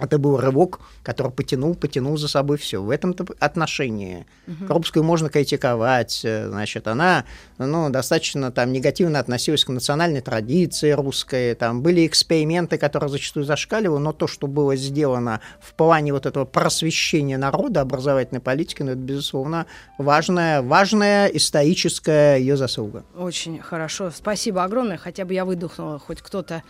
это 0.00 0.18
был 0.18 0.38
рывок, 0.38 0.80
который 1.02 1.30
потянул, 1.30 1.74
потянул 1.74 2.16
за 2.16 2.26
собой 2.26 2.56
все. 2.56 2.82
В 2.82 2.90
этом 2.90 3.14
отношении 3.38 4.26
угу. 4.46 4.66
Крупскую 4.66 5.04
можно 5.04 5.28
критиковать. 5.28 6.22
Э, 6.24 6.48
значит, 6.48 6.88
она 6.88 7.24
ну, 7.58 7.90
достаточно 7.90 8.50
там, 8.50 8.72
негативно 8.72 9.18
относилась 9.18 9.64
к 9.64 9.68
национальной 9.68 10.22
традиции 10.22 10.92
русской. 10.92 11.54
Там 11.54 11.82
были 11.82 12.06
эксперименты, 12.06 12.78
которые 12.78 13.10
зачастую 13.10 13.44
зашкаливали, 13.44 14.00
но 14.00 14.12
то, 14.12 14.26
что 14.26 14.46
было 14.46 14.74
сделано 14.74 15.40
в 15.60 15.74
плане 15.74 16.12
вот 16.12 16.26
этого 16.26 16.46
просвещения 16.46 17.36
народа, 17.36 17.82
образовательной 17.82 18.40
политики, 18.40 18.82
ну, 18.82 18.92
это, 18.92 19.00
безусловно, 19.00 19.66
важная, 19.98 20.62
важная 20.62 21.26
историческая 21.26 22.36
ее 22.36 22.56
заслуга. 22.56 23.04
Очень 23.14 23.60
хорошо. 23.60 24.10
Спасибо 24.10 24.64
огромное. 24.64 24.96
Хотя 24.96 25.24
бы 25.24 25.34
я 25.34 25.44
выдохнула, 25.44 25.98
хоть 25.98 26.22
кто-то 26.22 26.62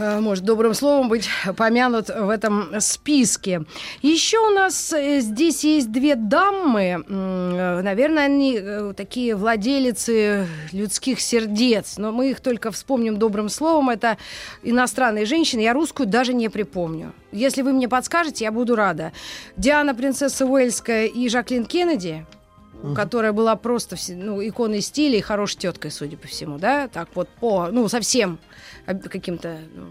может 0.00 0.44
добрым 0.44 0.74
словом 0.74 1.08
быть 1.08 1.28
помянут 1.56 2.08
в 2.08 2.28
этом 2.28 2.80
списке. 2.80 3.64
Еще 4.02 4.38
у 4.38 4.50
нас 4.50 4.92
э, 4.92 5.20
здесь 5.20 5.64
есть 5.64 5.92
две 5.92 6.14
дамы. 6.14 7.04
Э, 7.06 7.80
наверное, 7.82 8.24
они 8.24 8.60
такие 8.96 9.36
владелицы 9.36 10.46
людских 10.72 11.20
сердец. 11.20 11.98
Но 11.98 12.12
мы 12.12 12.30
их 12.30 12.40
только 12.40 12.70
вспомним 12.70 13.18
добрым 13.18 13.48
словом. 13.48 13.90
Это 13.90 14.16
иностранные 14.62 15.26
женщины. 15.26 15.60
Я 15.60 15.72
русскую 15.72 16.08
даже 16.08 16.32
не 16.32 16.48
припомню. 16.48 17.12
Если 17.32 17.62
вы 17.62 17.72
мне 17.72 17.88
подскажете, 17.88 18.44
я 18.44 18.52
буду 18.52 18.76
рада. 18.76 19.12
Диана, 19.56 19.94
принцесса 19.94 20.46
Уэльская 20.46 21.06
и 21.06 21.28
Жаклин 21.28 21.64
Кеннеди 21.64 22.26
угу. 22.82 22.94
которая 22.94 23.32
была 23.32 23.56
просто 23.56 23.96
ну, 24.08 24.46
иконой 24.46 24.80
стиля 24.80 25.18
и 25.18 25.20
хорошей 25.20 25.58
теткой, 25.58 25.90
судя 25.90 26.16
по 26.16 26.26
всему, 26.26 26.58
да, 26.58 26.88
так 26.88 27.08
вот 27.14 27.28
по, 27.28 27.68
ну, 27.68 27.88
совсем 27.88 28.38
каким-то 28.86 29.58
ну, 29.74 29.86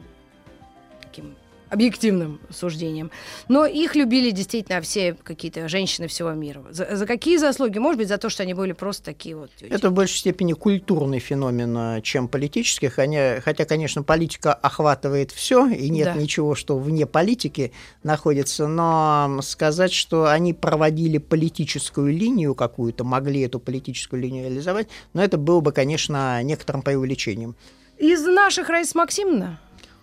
объективным 1.69 2.39
суждением. 2.49 3.12
Но 3.47 3.65
их 3.65 3.95
любили 3.95 4.32
действительно 4.32 4.82
все 4.82 5.13
какие-то 5.13 5.67
женщины 5.67 6.08
всего 6.08 6.32
мира. 6.32 6.63
За, 6.71 6.95
за 6.95 7.05
какие 7.05 7.38
заслуги? 7.38 7.77
Может 7.77 7.99
быть, 7.99 8.08
за 8.08 8.17
то, 8.17 8.29
что 8.29 8.43
они 8.43 8.53
были 8.53 8.73
просто 8.73 9.03
такие 9.03 9.36
вот 9.36 9.51
тети. 9.55 9.71
Это 9.71 9.89
в 9.89 9.93
большей 9.93 10.17
степени 10.17 10.53
культурный 10.53 11.19
феномен, 11.19 11.77
а, 11.77 12.01
чем 12.01 12.27
политический. 12.27 12.88
Хотя, 12.88 13.41
хотя 13.41 13.65
конечно, 13.65 14.03
политика 14.03 14.53
охватывает 14.53 15.32
все, 15.32 15.67
и 15.67 15.89
нет 15.89 16.13
да. 16.13 16.13
ничего, 16.13 16.55
что 16.55 16.77
вне 16.77 17.05
политики 17.05 17.71
находится. 18.03 18.67
Но 18.67 19.39
сказать, 19.43 19.93
что 19.93 20.29
они 20.29 20.53
проводили 20.53 21.17
политическую 21.17 22.12
линию 22.12 22.55
какую-то, 22.55 23.03
могли 23.03 23.41
эту 23.41 23.60
политическую 23.60 24.21
линию 24.21 24.45
реализовать, 24.45 24.88
но 25.13 25.23
это 25.23 25.38
было 25.38 25.62
бы, 25.62 25.71
конечно, 25.71 26.41
некоторым 26.43 26.82
преувеличением. 26.82 27.55
Из 27.97 28.25
наших 28.25 28.69
Раиса 28.69 28.97
Максимовна? 28.97 29.60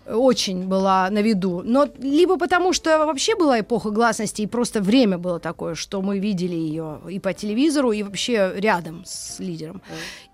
Очень 0.08 0.66
была 0.66 1.10
на 1.10 1.20
виду. 1.20 1.62
Но 1.64 1.88
либо 1.98 2.38
потому, 2.38 2.72
что 2.72 3.06
вообще 3.06 3.36
была 3.36 3.60
эпоха 3.60 3.90
гласности, 3.90 4.42
и 4.42 4.46
просто 4.46 4.80
время 4.80 5.18
было 5.18 5.40
такое, 5.40 5.74
что 5.74 6.02
мы 6.02 6.18
видели 6.18 6.54
ее 6.54 7.00
и 7.08 7.18
по 7.18 7.32
телевизору, 7.32 7.92
и 7.92 8.02
вообще 8.02 8.52
рядом 8.56 9.04
с 9.04 9.38
лидером. 9.40 9.82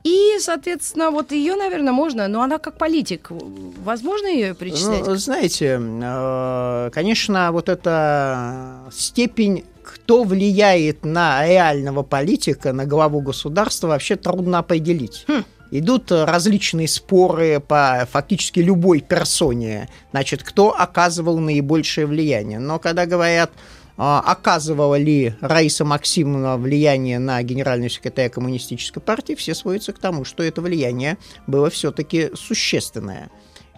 И, 0.05 0.37
соответственно, 0.41 1.11
вот 1.11 1.33
ее, 1.33 1.55
наверное, 1.57 1.93
можно, 1.93 2.29
но 2.29 2.43
она 2.43 2.59
как 2.59 2.77
политик. 2.77 3.31
Возможно 3.31 4.27
ее 4.27 4.55
причислять? 4.55 5.07
Ну, 5.07 5.15
знаете, 5.15 5.81
э, 5.81 6.91
конечно, 6.93 7.53
вот 7.53 7.69
эта 7.69 8.89
степень 8.93 9.65
кто 9.83 10.23
влияет 10.23 11.05
на 11.05 11.45
реального 11.47 12.05
политика, 12.05 12.73
на 12.73 12.87
главу 12.87 13.21
государства, 13.21 13.89
вообще 13.89 14.15
трудно 14.15 14.59
определить. 14.59 15.25
Хм 15.27 15.43
идут 15.73 16.13
различные 16.13 16.87
споры 16.87 17.61
по 17.61 18.07
фактически 18.11 18.61
любой 18.61 19.01
персоне, 19.01 19.89
значит, 20.13 20.43
кто 20.43 20.79
оказывал 20.79 21.39
наибольшее 21.39 22.07
влияние. 22.07 22.59
Но 22.61 22.79
когда 22.79 23.07
говорят, 23.07 23.51
а, 23.97 24.21
оказывала 24.21 24.97
ли 24.97 25.35
Раиса 25.41 25.85
Максимовна 25.85 26.57
влияние 26.57 27.19
на 27.19 27.43
генеральную 27.43 27.91
секретаря 27.91 28.29
коммунистической 28.29 29.03
партии, 29.03 29.35
все 29.35 29.55
сводятся 29.55 29.93
к 29.93 29.99
тому, 29.99 30.25
что 30.25 30.43
это 30.43 30.61
влияние 30.61 31.19
было 31.47 31.71
все-таки 31.71 32.31
существенное. 32.35 33.31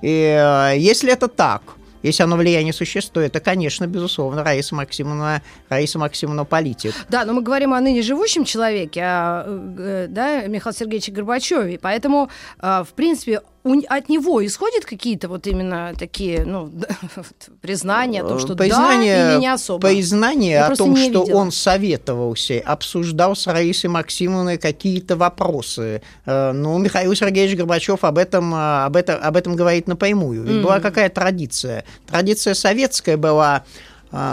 И 0.02 0.08
э, 0.08 0.74
если 0.76 1.12
это 1.12 1.28
так, 1.28 1.62
если 2.04 2.22
оно 2.22 2.36
влияние 2.36 2.72
существует, 2.72 3.32
то 3.32 3.40
конечно, 3.40 3.86
безусловно, 3.86 4.44
Раиса 4.44 4.74
Максимовна, 4.74 5.42
Раиса 5.70 5.98
Максимовна 5.98 6.44
политик. 6.44 6.94
Да, 7.08 7.24
но 7.24 7.32
мы 7.32 7.42
говорим 7.42 7.72
о 7.72 7.80
ныне 7.80 8.02
живущем 8.02 8.44
человеке, 8.44 9.00
а, 9.02 9.44
э, 9.78 10.06
да, 10.08 10.46
Михаиле 10.46 10.76
Сергеевиче 10.76 11.12
Горбачеве. 11.12 11.78
Поэтому, 11.80 12.28
а, 12.58 12.84
в 12.84 12.90
принципе, 12.90 13.40
от 13.64 14.08
него 14.10 14.44
исходят 14.44 14.84
какие-то 14.84 15.28
вот 15.28 15.46
именно 15.46 15.94
такие, 15.98 16.44
ну, 16.44 16.70
признания 17.62 18.22
о 18.22 18.28
том, 18.28 18.38
что 18.38 18.54
признание, 18.54 19.16
да 19.16 19.32
или 19.32 19.40
не 19.40 19.48
особо? 19.48 19.88
Признание 19.88 20.52
Я 20.52 20.66
о 20.66 20.76
том, 20.76 20.94
что 20.94 21.22
видела. 21.22 21.36
он 21.36 21.50
советовался, 21.50 22.60
обсуждал 22.64 23.34
с 23.34 23.46
Раисой 23.46 23.88
Максимовной 23.88 24.58
какие-то 24.58 25.16
вопросы. 25.16 26.02
Э, 26.26 26.52
ну, 26.52 26.76
Михаил 26.78 27.14
Сергеевич 27.14 27.56
Горбачев 27.56 28.04
об 28.04 28.18
этом, 28.18 28.54
э, 28.54 28.84
об 28.84 28.96
этом, 28.96 29.18
об 29.22 29.34
этом 29.34 29.56
говорит 29.56 29.88
напрямую. 29.88 30.42
Ведь 30.42 30.56
mm. 30.56 30.62
была 30.62 30.80
какая 30.80 31.08
традиция? 31.08 31.84
Традиция 32.06 32.52
советская 32.52 33.16
была 33.16 33.64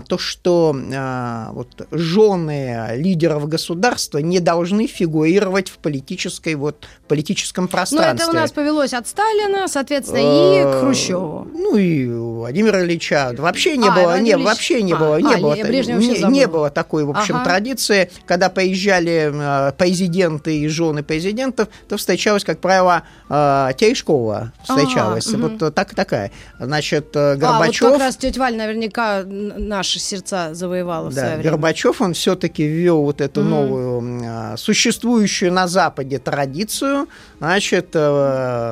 то, 0.07 0.17
что 0.17 0.75
а, 0.93 1.49
вот 1.53 1.87
жены 1.91 2.89
лидеров 2.95 3.47
государства 3.47 4.19
не 4.19 4.39
должны 4.39 4.85
фигурировать 4.87 5.69
в 5.69 5.77
политической 5.77 6.55
вот 6.55 6.85
политическом 7.07 7.67
пространстве. 7.67 8.25
Но 8.25 8.31
это 8.31 8.37
у 8.37 8.41
нас 8.41 8.51
повелось 8.51 8.93
от 8.93 9.07
Сталина, 9.07 9.67
соответственно, 9.67 10.19
и 10.19 10.63
к 10.63 10.79
Хрущеву. 10.81 11.47
Ну 11.53 11.77
и 11.77 12.07
Владимира 12.07 12.83
Ильича 12.83 13.33
вообще 13.37 13.75
не 13.77 13.87
А, 13.89 13.91
было, 13.91 14.19
не, 14.19 14.31
Ильич- 14.31 14.43
вообще 14.43 14.81
не 14.83 14.93
а, 14.93 14.97
было, 14.97 15.17
не 15.17 15.33
а, 15.33 15.37
было, 15.37 15.53
не, 15.55 16.23
не 16.31 16.47
было 16.47 16.69
такой, 16.69 17.03
в 17.03 17.09
общем, 17.09 17.35
Ага. 17.37 17.45
традиции, 17.45 18.09
когда 18.25 18.49
поезжали 18.49 19.71
президенты 19.77 20.59
и 20.59 20.67
жены 20.67 21.03
президентов, 21.03 21.67
то 21.89 21.97
встречалась, 21.97 22.43
как 22.43 22.59
правило, 22.59 23.03
Терешкова 23.29 24.51
встречалась, 24.63 25.27
Ага, 25.27 25.37
вот 25.37 25.61
э, 25.61 25.71
так 25.71 25.95
такая. 25.95 26.31
Значит, 26.59 27.15
э, 27.15 27.19
А, 27.19 27.31
вот 27.33 27.39
Горбачев. 27.39 27.89
как 27.91 27.99
раз 27.99 28.17
тетя 28.17 28.39
Валь 28.39 28.55
наверняка 28.55 29.23
наши 29.71 29.99
сердца 29.99 30.53
завоевала 30.53 31.09
в 31.09 31.13
свое 31.13 31.27
Да, 31.29 31.35
время. 31.37 31.49
Горбачев, 31.51 32.01
он 32.01 32.13
все-таки 32.13 32.63
ввел 32.63 33.01
вот 33.03 33.21
эту 33.21 33.41
Мгм. 33.41 33.49
новую, 33.49 34.21
а, 34.25 34.57
существующую 34.57 35.51
на 35.53 35.67
Западе 35.67 36.19
традицию, 36.19 37.07
значит, 37.39 37.89
э, 37.95 37.99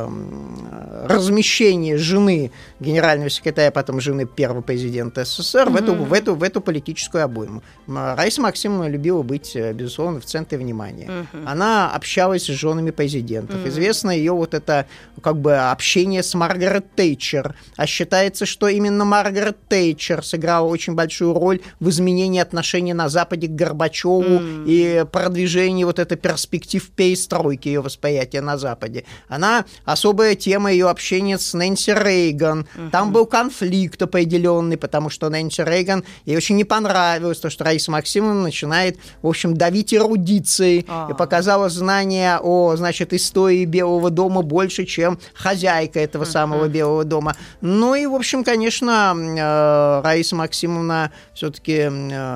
м, 0.07 0.67
размещение 1.07 1.97
жены 1.97 2.51
генерального 2.79 3.29
секретаря, 3.29 3.71
потом 3.71 3.99
жены 3.99 4.25
первого 4.25 4.61
президента 4.61 5.25
СССР 5.25 5.69
в, 5.69 5.75
эту, 5.75 5.95
в, 5.95 6.13
эту, 6.13 6.35
в 6.35 6.43
эту 6.43 6.61
политическую 6.61 7.23
обойму. 7.23 7.61
М, 7.87 8.15
Раиса 8.15 8.41
Максимовна 8.41 8.87
любила 8.87 9.21
быть, 9.21 9.55
э, 9.55 9.73
безусловно, 9.73 10.19
в 10.19 10.25
центре 10.25 10.57
внимания. 10.57 11.09
Мгм. 11.33 11.47
Она 11.47 11.91
общалась 11.91 12.43
с 12.45 12.47
женами 12.47 12.91
президентов. 12.91 13.57
Мгм. 13.59 13.69
Известно 13.69 14.11
ее 14.11 14.31
вот 14.31 14.53
это 14.53 14.85
как 15.21 15.37
бы 15.37 15.57
общение 15.57 16.23
с 16.23 16.33
Маргарет 16.33 16.85
Тейчер. 16.95 17.55
А 17.75 17.85
считается, 17.85 18.45
что 18.45 18.67
именно 18.67 19.05
Маргарет 19.05 19.57
Тейчер 19.67 20.23
сыграла 20.23 20.67
очень 20.67 20.95
большую 20.95 21.33
роль 21.33 21.59
в 21.79 21.89
изменении 21.89 22.39
отношений 22.39 22.93
на 22.93 23.09
Западе 23.09 23.47
к 23.47 23.51
Горбачеву 23.51 24.23
М. 24.23 24.65
и 24.67 25.05
продвижении 25.11 25.83
вот 25.83 25.99
этой 25.99 26.17
перспектив 26.17 26.89
перестройки 26.91 27.67
ее 27.67 27.81
восприятия 27.81 28.41
на 28.41 28.57
Западе. 28.57 29.03
Она 29.27 29.65
особая 29.85 30.35
тема 30.35 30.71
ее 30.71 30.89
общения 30.89 31.37
с 31.37 31.53
Нэнси 31.53 31.91
Рейган. 31.91 32.67
Там 32.91 33.11
был 33.11 33.25
конфликт 33.25 34.01
определенный, 34.01 34.77
потому 34.77 35.09
что 35.09 35.29
Нэнси 35.29 35.61
Рейган 35.63 36.03
ей 36.25 36.37
очень 36.37 36.55
не 36.55 36.63
понравилось 36.63 37.39
то, 37.39 37.49
что 37.49 37.63
Раиса 37.63 37.91
Максимовна 37.91 38.43
начинает, 38.43 38.97
в 39.21 39.27
общем, 39.27 39.55
давить 39.55 39.93
эрудицией 39.93 40.85
А. 40.87 41.09
и 41.11 41.13
показала 41.13 41.69
знания 41.69 42.39
о, 42.41 42.75
значит, 42.75 43.13
истории 43.13 43.65
Белого 43.65 44.09
дома 44.09 44.41
больше, 44.41 44.85
чем 44.85 45.19
хозяйка 45.33 45.99
этого 45.99 46.25
самого 46.25 46.67
Белого 46.67 47.03
дома. 47.03 47.35
Ну 47.61 47.95
и, 47.95 48.05
в 48.05 48.15
общем, 48.15 48.43
конечно, 48.43 49.15
э, 49.15 50.01
Раиса 50.03 50.35
Максимовна 50.35 51.11
все-таки 51.33 51.89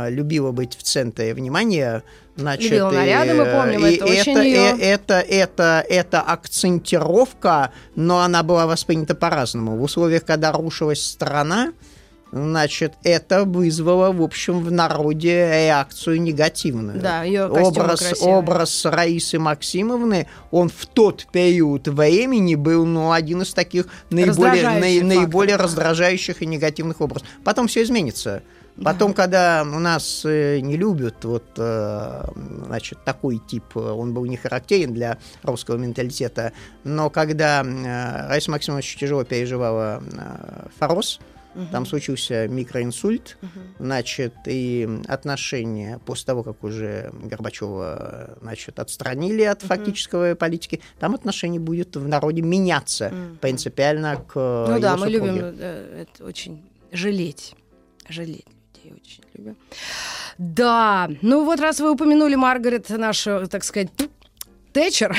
любила 0.09 0.51
быть 0.51 0.75
в 0.77 0.83
центре 0.83 1.33
внимания. 1.33 2.03
Значит, 2.35 2.71
Любила 2.71 2.89
наряды, 2.91 3.33
мы 3.35 3.45
помним, 3.45 3.85
и 3.85 3.91
это 3.93 4.05
очень 4.05 4.31
это, 4.31 4.41
её. 4.41 4.75
э, 4.75 4.79
это, 4.79 5.19
это, 5.19 5.85
это 5.87 6.21
акцентировка, 6.21 7.71
но 7.95 8.21
она 8.21 8.41
была 8.41 8.65
воспринята 8.65 9.13
по-разному. 9.13 9.77
В 9.77 9.83
условиях, 9.83 10.25
когда 10.25 10.51
рушилась 10.51 11.05
страна, 11.05 11.73
значит, 12.31 12.93
это 13.03 13.43
вызвало, 13.43 14.11
в 14.11 14.23
общем, 14.23 14.63
в 14.63 14.71
народе 14.71 15.65
реакцию 15.65 16.21
негативную. 16.21 16.99
Да, 16.99 17.23
ее 17.23 17.45
образ, 17.45 17.99
красивые. 18.01 18.35
образ 18.35 18.85
Раисы 18.85 19.37
Максимовны, 19.37 20.27
он 20.49 20.69
в 20.69 20.87
тот 20.87 21.27
период 21.31 21.87
времени 21.87 22.55
был, 22.55 22.85
ну, 22.85 23.11
один 23.11 23.43
из 23.43 23.53
таких 23.53 23.85
наиболее, 24.09 25.03
наиболее 25.03 25.57
фактор. 25.57 25.65
раздражающих 25.65 26.41
и 26.41 26.47
негативных 26.47 26.99
образов. 26.99 27.27
Потом 27.43 27.67
все 27.67 27.83
изменится. 27.83 28.41
Потом, 28.81 29.13
когда 29.13 29.63
у 29.63 29.79
нас 29.79 30.23
э, 30.25 30.59
не 30.59 30.77
любят 30.77 31.23
вот, 31.25 31.43
э, 31.57 32.23
значит, 32.65 33.03
такой 33.05 33.37
тип, 33.37 33.63
э, 33.75 33.79
он 33.79 34.13
был 34.13 34.25
не 34.25 34.35
характерен 34.37 34.93
для 34.93 35.19
русского 35.43 35.77
менталитета, 35.77 36.53
но 36.83 37.09
когда 37.11 37.61
Раиса 37.63 38.49
Максимовна 38.49 38.79
очень 38.79 38.99
тяжело 38.99 39.23
переживала 39.23 40.01
э, 40.11 40.67
Форос, 40.79 41.19
там 41.71 41.85
случился 41.85 42.47
микроинсульт, 42.47 43.37
значит, 43.77 44.33
и 44.47 44.89
отношения 45.07 45.99
после 46.03 46.25
того, 46.25 46.41
как 46.41 46.63
уже 46.63 47.11
Горбачева, 47.13 48.37
значит, 48.41 48.79
отстранили 48.79 49.43
от 49.43 49.61
фактической 49.61 50.33
политики, 50.35 50.81
там 50.99 51.13
отношение 51.13 51.59
будет 51.59 51.95
в 51.95 52.07
народе 52.07 52.41
меняться 52.41 53.11
Мгм. 53.11 53.37
принципиально 53.37 54.15
к 54.15 54.33
Ну 54.35 54.79
да, 54.79 54.93
его 54.93 55.05
мы 55.05 55.11
супруге. 55.11 55.31
любим 55.31 55.45
это 55.45 56.25
очень 56.25 56.63
жалеть. 56.91 57.55
Жалеть 58.09 58.47
людей 58.83 58.93
очень 58.93 59.23
любим. 59.33 59.55
Да, 60.37 61.09
ну 61.21 61.45
вот 61.45 61.59
раз 61.59 61.79
вы 61.79 61.91
упомянули 61.91 62.35
Маргарет, 62.35 62.89
нашу, 62.89 63.47
так 63.47 63.63
сказать, 63.63 63.89
Тэтчер, 64.73 65.15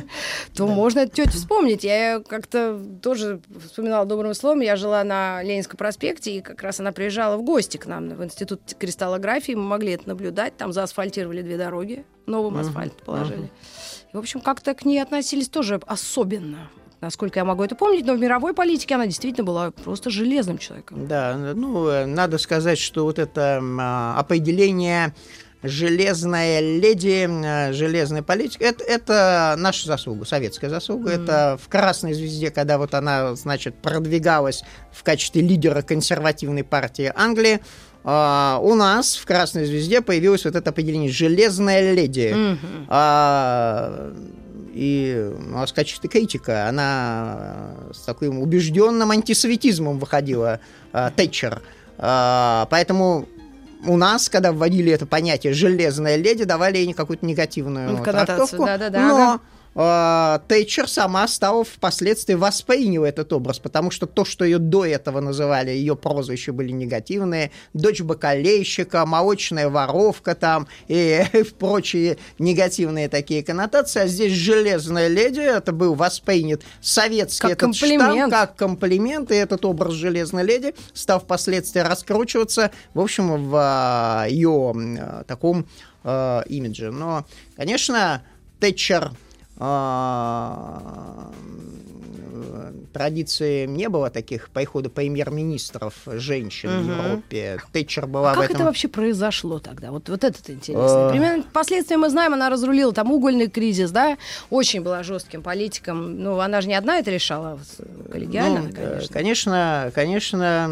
то 0.56 0.66
можно 0.66 1.00
эту 1.00 1.14
тетю 1.14 1.32
вспомнить. 1.32 1.84
Я 1.84 2.22
как-то 2.26 2.80
тоже 3.02 3.40
вспоминала 3.62 4.06
добрым 4.06 4.32
словом. 4.32 4.60
Я 4.60 4.76
жила 4.76 5.04
на 5.04 5.42
Ленинском 5.42 5.76
проспекте, 5.76 6.36
и 6.36 6.40
как 6.40 6.62
раз 6.62 6.80
она 6.80 6.90
приезжала 6.90 7.36
в 7.36 7.42
гости 7.42 7.76
к 7.76 7.84
нам 7.84 8.08
в 8.08 8.24
Институт 8.24 8.62
кристаллографии. 8.78 9.52
Мы 9.52 9.62
могли 9.62 9.92
это 9.92 10.08
наблюдать. 10.08 10.56
Там 10.56 10.72
заасфальтировали 10.72 11.42
две 11.42 11.58
дороги, 11.58 12.06
новым 12.24 12.56
асфальт 12.56 12.94
положили. 13.04 13.50
И, 14.10 14.16
в 14.16 14.18
общем, 14.18 14.40
как-то 14.40 14.72
к 14.72 14.86
ней 14.86 15.00
относились 15.00 15.50
тоже 15.50 15.78
особенно. 15.86 16.70
Насколько 17.04 17.38
я 17.38 17.44
могу 17.44 17.62
это 17.62 17.74
помнить, 17.74 18.06
но 18.06 18.14
в 18.14 18.18
мировой 18.18 18.54
политике 18.54 18.94
она 18.94 19.06
действительно 19.06 19.44
была 19.44 19.70
просто 19.72 20.08
железным 20.08 20.56
человеком. 20.56 21.06
Да, 21.06 21.36
ну, 21.36 21.86
э, 21.86 22.06
надо 22.06 22.38
сказать, 22.38 22.78
что 22.78 23.04
вот 23.04 23.18
это 23.18 23.60
а, 23.62 24.18
определение 24.18 25.14
железная 25.62 26.60
леди, 26.60 27.28
э, 27.28 27.74
железная 27.74 28.22
политика, 28.22 28.64
это, 28.64 28.82
это 28.84 29.54
наша 29.58 29.86
заслуга, 29.86 30.24
советская 30.24 30.70
заслуга. 30.70 31.10
Это 31.10 31.58
в 31.62 31.68
«Красной 31.68 32.14
звезде», 32.14 32.50
когда 32.50 32.78
вот 32.78 32.94
она, 32.94 33.34
значит, 33.34 33.74
продвигалась 33.74 34.62
в 34.90 35.02
качестве 35.02 35.42
лидера 35.42 35.82
консервативной 35.82 36.64
партии 36.64 37.12
Англии, 37.14 37.60
а, 38.02 38.60
у 38.62 38.74
нас 38.74 39.16
в 39.16 39.26
«Красной 39.26 39.66
звезде» 39.66 40.00
появилось 40.00 40.46
вот 40.46 40.56
это 40.56 40.70
определение 40.70 41.10
«железная 41.10 41.92
леди». 41.92 42.32
Мгм. 42.34 42.86
А, 42.88 44.14
и 44.74 45.32
ну, 45.38 45.62
а 45.62 45.66
в 45.66 45.72
качестве 45.72 46.08
критика 46.10 46.68
она 46.68 47.74
э, 47.88 47.92
с 47.94 48.00
таким 48.00 48.40
убежденным 48.40 49.10
антисоветизмом 49.12 49.98
выходила 49.98 50.58
э, 50.92 51.10
Тэтчер. 51.14 51.62
А, 51.96 52.66
поэтому 52.70 53.28
у 53.86 53.96
нас, 53.96 54.28
когда 54.28 54.52
вводили 54.52 54.90
это 54.90 55.06
понятие 55.06 55.52
«железная 55.52 56.16
леди», 56.16 56.44
давали 56.44 56.78
ей 56.78 56.92
какую-то 56.92 57.24
негативную 57.24 57.92
Ну, 57.92 58.02
коннотацию, 58.02 58.36
трактовку. 58.48 58.66
да-да-да, 58.66 59.08
Но 59.08 59.16
ага. 59.16 59.40
Э, 59.74 60.38
Тэтчер 60.48 60.88
сама 60.88 61.26
стала 61.28 61.64
впоследствии 61.64 62.34
восприняла 62.34 63.08
этот 63.08 63.32
образ, 63.32 63.58
потому 63.58 63.90
что 63.90 64.06
то, 64.06 64.24
что 64.24 64.44
ее 64.44 64.58
до 64.58 64.84
этого 64.84 65.20
называли, 65.20 65.70
ее 65.70 65.96
прозвища 65.96 66.52
были 66.52 66.70
негативные, 66.70 67.50
дочь 67.72 68.00
бакалейщика, 68.00 69.06
молочная 69.06 69.68
воровка 69.68 70.34
там 70.34 70.66
и 70.88 71.22
прочие 71.58 72.18
негативные 72.38 73.08
такие 73.08 73.42
коннотации, 73.42 74.00
а 74.00 74.06
здесь 74.06 74.32
железная 74.32 75.08
леди, 75.08 75.40
это 75.40 75.72
был 75.72 75.94
воспринят 75.94 76.62
советский 76.80 77.48
Как 77.48 77.52
этот 77.52 77.76
штамп, 77.76 77.92
комплимент. 78.00 78.32
как 78.32 78.56
комплимент, 78.56 79.30
и 79.30 79.34
этот 79.34 79.64
образ 79.64 79.94
железной 79.94 80.44
леди 80.44 80.74
стал 80.92 81.20
впоследствии 81.20 81.80
раскручиваться, 81.80 82.70
в 82.94 83.00
общем, 83.00 83.48
в 83.48 83.56
а, 83.56 84.26
ее 84.28 84.72
м, 84.74 85.24
таком 85.26 85.66
э, 86.04 86.42
имидже. 86.48 86.90
Но, 86.90 87.26
конечно, 87.56 88.22
Тэтчер 88.60 89.12
а, 89.58 91.30
м, 91.36 91.93
традиции 92.92 93.66
не 93.66 93.88
было 93.88 94.10
таких 94.10 94.48
прихода 94.50 94.90
премьер-министров 94.90 95.94
женщин 96.06 96.68
в 96.70 96.82
Мгм. 96.86 96.90
Европе. 97.06 97.58
Тэтчер 97.72 98.06
была 98.06 98.32
А 98.32 98.34
в 98.34 98.36
как 98.36 98.44
этом... 98.46 98.56
это 98.56 98.64
вообще 98.66 98.88
произошло 98.88 99.58
тогда? 99.58 99.90
Вот, 99.90 100.08
вот 100.08 100.24
этот 100.24 100.48
интересно. 100.50 101.08
А. 101.08 101.10
Примерно 101.10 101.44
последствия 101.52 101.96
мы 101.96 102.08
знаем, 102.10 102.34
она 102.34 102.48
разрулила 102.50 102.92
там 102.92 103.12
угольный 103.12 103.48
кризис, 103.48 103.90
да, 103.90 104.16
очень 104.50 104.82
была 104.82 105.02
жестким 105.02 105.42
политиком. 105.42 106.22
Ну, 106.22 106.38
она 106.40 106.60
же 106.60 106.68
не 106.68 106.74
одна 106.74 106.98
это 106.98 107.10
решала, 107.10 107.58
коллегиально, 108.10 108.60
Ну, 108.62 108.68
э, 108.68 108.72
конечно. 108.72 109.12
конечно, 109.14 109.92
конечно, 109.94 110.64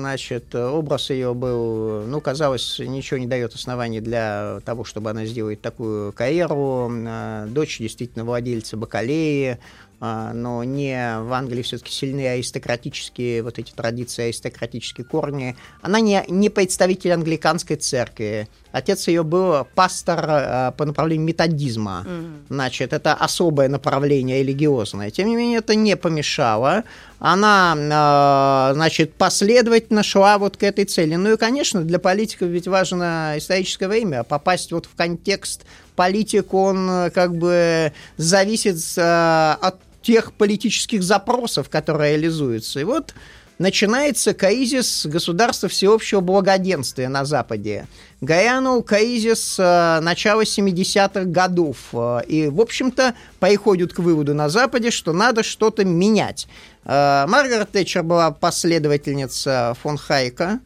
значит, 0.00 0.54
образ 0.54 1.10
ее 1.10 1.34
был, 1.34 2.02
ну, 2.06 2.20
казалось, 2.20 2.78
ничего 2.78 3.18
не 3.18 3.26
дает 3.26 3.54
оснований 3.54 4.00
для 4.00 4.60
того, 4.64 4.84
чтобы 4.84 5.10
она 5.10 5.24
сделает 5.26 5.60
такую 5.60 6.12
карьеру. 6.12 6.90
Э, 6.92 7.46
Дочь 7.48 7.78
действительно 7.78 8.24
владельца 8.24 8.76
бакалеи, 8.76 9.58
но 10.00 10.64
не 10.64 11.20
в 11.20 11.32
Англии 11.34 11.60
все-таки 11.60 11.92
сильны 11.92 12.26
аристократические 12.26 13.42
вот 13.42 13.58
эти 13.58 13.72
традиции, 13.72 14.24
аристократические 14.24 15.04
корни. 15.04 15.56
Она 15.82 16.00
не, 16.00 16.24
не 16.28 16.48
представитель 16.48 17.12
англиканской 17.12 17.76
церкви. 17.76 18.48
Отец 18.72 19.08
ее 19.08 19.24
был 19.24 19.66
пастор 19.74 20.24
а, 20.26 20.70
по 20.70 20.86
направлению 20.86 21.26
методизма. 21.26 22.06
Mm-hmm. 22.06 22.36
Значит, 22.48 22.92
это 22.94 23.12
особое 23.12 23.68
направление 23.68 24.42
религиозное. 24.42 25.10
Тем 25.10 25.28
не 25.28 25.36
менее, 25.36 25.58
это 25.58 25.74
не 25.74 25.96
помешало. 25.96 26.84
Она, 27.18 27.76
а, 27.76 28.70
значит, 28.72 29.12
последовательно 29.14 30.02
шла 30.02 30.38
вот 30.38 30.56
к 30.56 30.62
этой 30.62 30.86
цели. 30.86 31.16
Ну 31.16 31.34
и, 31.34 31.36
конечно, 31.36 31.82
для 31.82 31.98
политиков 31.98 32.48
ведь 32.48 32.68
важно 32.68 33.34
историческое 33.36 33.88
время, 33.88 34.24
попасть 34.24 34.72
вот 34.72 34.86
в 34.86 34.94
контекст 34.94 35.66
политик, 35.94 36.54
он 36.54 37.10
как 37.12 37.36
бы 37.36 37.92
зависит 38.16 38.78
от 38.96 39.76
тех 40.02 40.32
политических 40.32 41.02
запросов, 41.02 41.68
которые 41.68 42.12
реализуются. 42.12 42.80
И 42.80 42.84
вот 42.84 43.14
начинается 43.60 44.32
кризис 44.32 45.04
государства 45.06 45.68
всеобщего 45.68 46.20
благоденствия 46.20 47.08
на 47.08 47.24
Западе. 47.24 47.86
Гайанул 48.22 48.82
кризис 48.82 49.56
э, 49.58 50.00
начала 50.00 50.42
70-х 50.42 51.24
годов. 51.24 51.76
Э, 51.92 52.20
и, 52.26 52.48
в 52.48 52.60
общем-то, 52.60 53.14
приходят 53.38 53.92
к 53.92 53.98
выводу 53.98 54.34
на 54.34 54.48
Западе, 54.48 54.90
что 54.90 55.12
надо 55.12 55.42
что-то 55.42 55.84
менять. 55.84 56.48
Э, 56.84 57.26
Маргарет 57.28 57.70
Тэтчер 57.70 58.02
была 58.02 58.30
последовательница 58.30 59.76
фон 59.82 59.98
Хайка, 59.98 60.60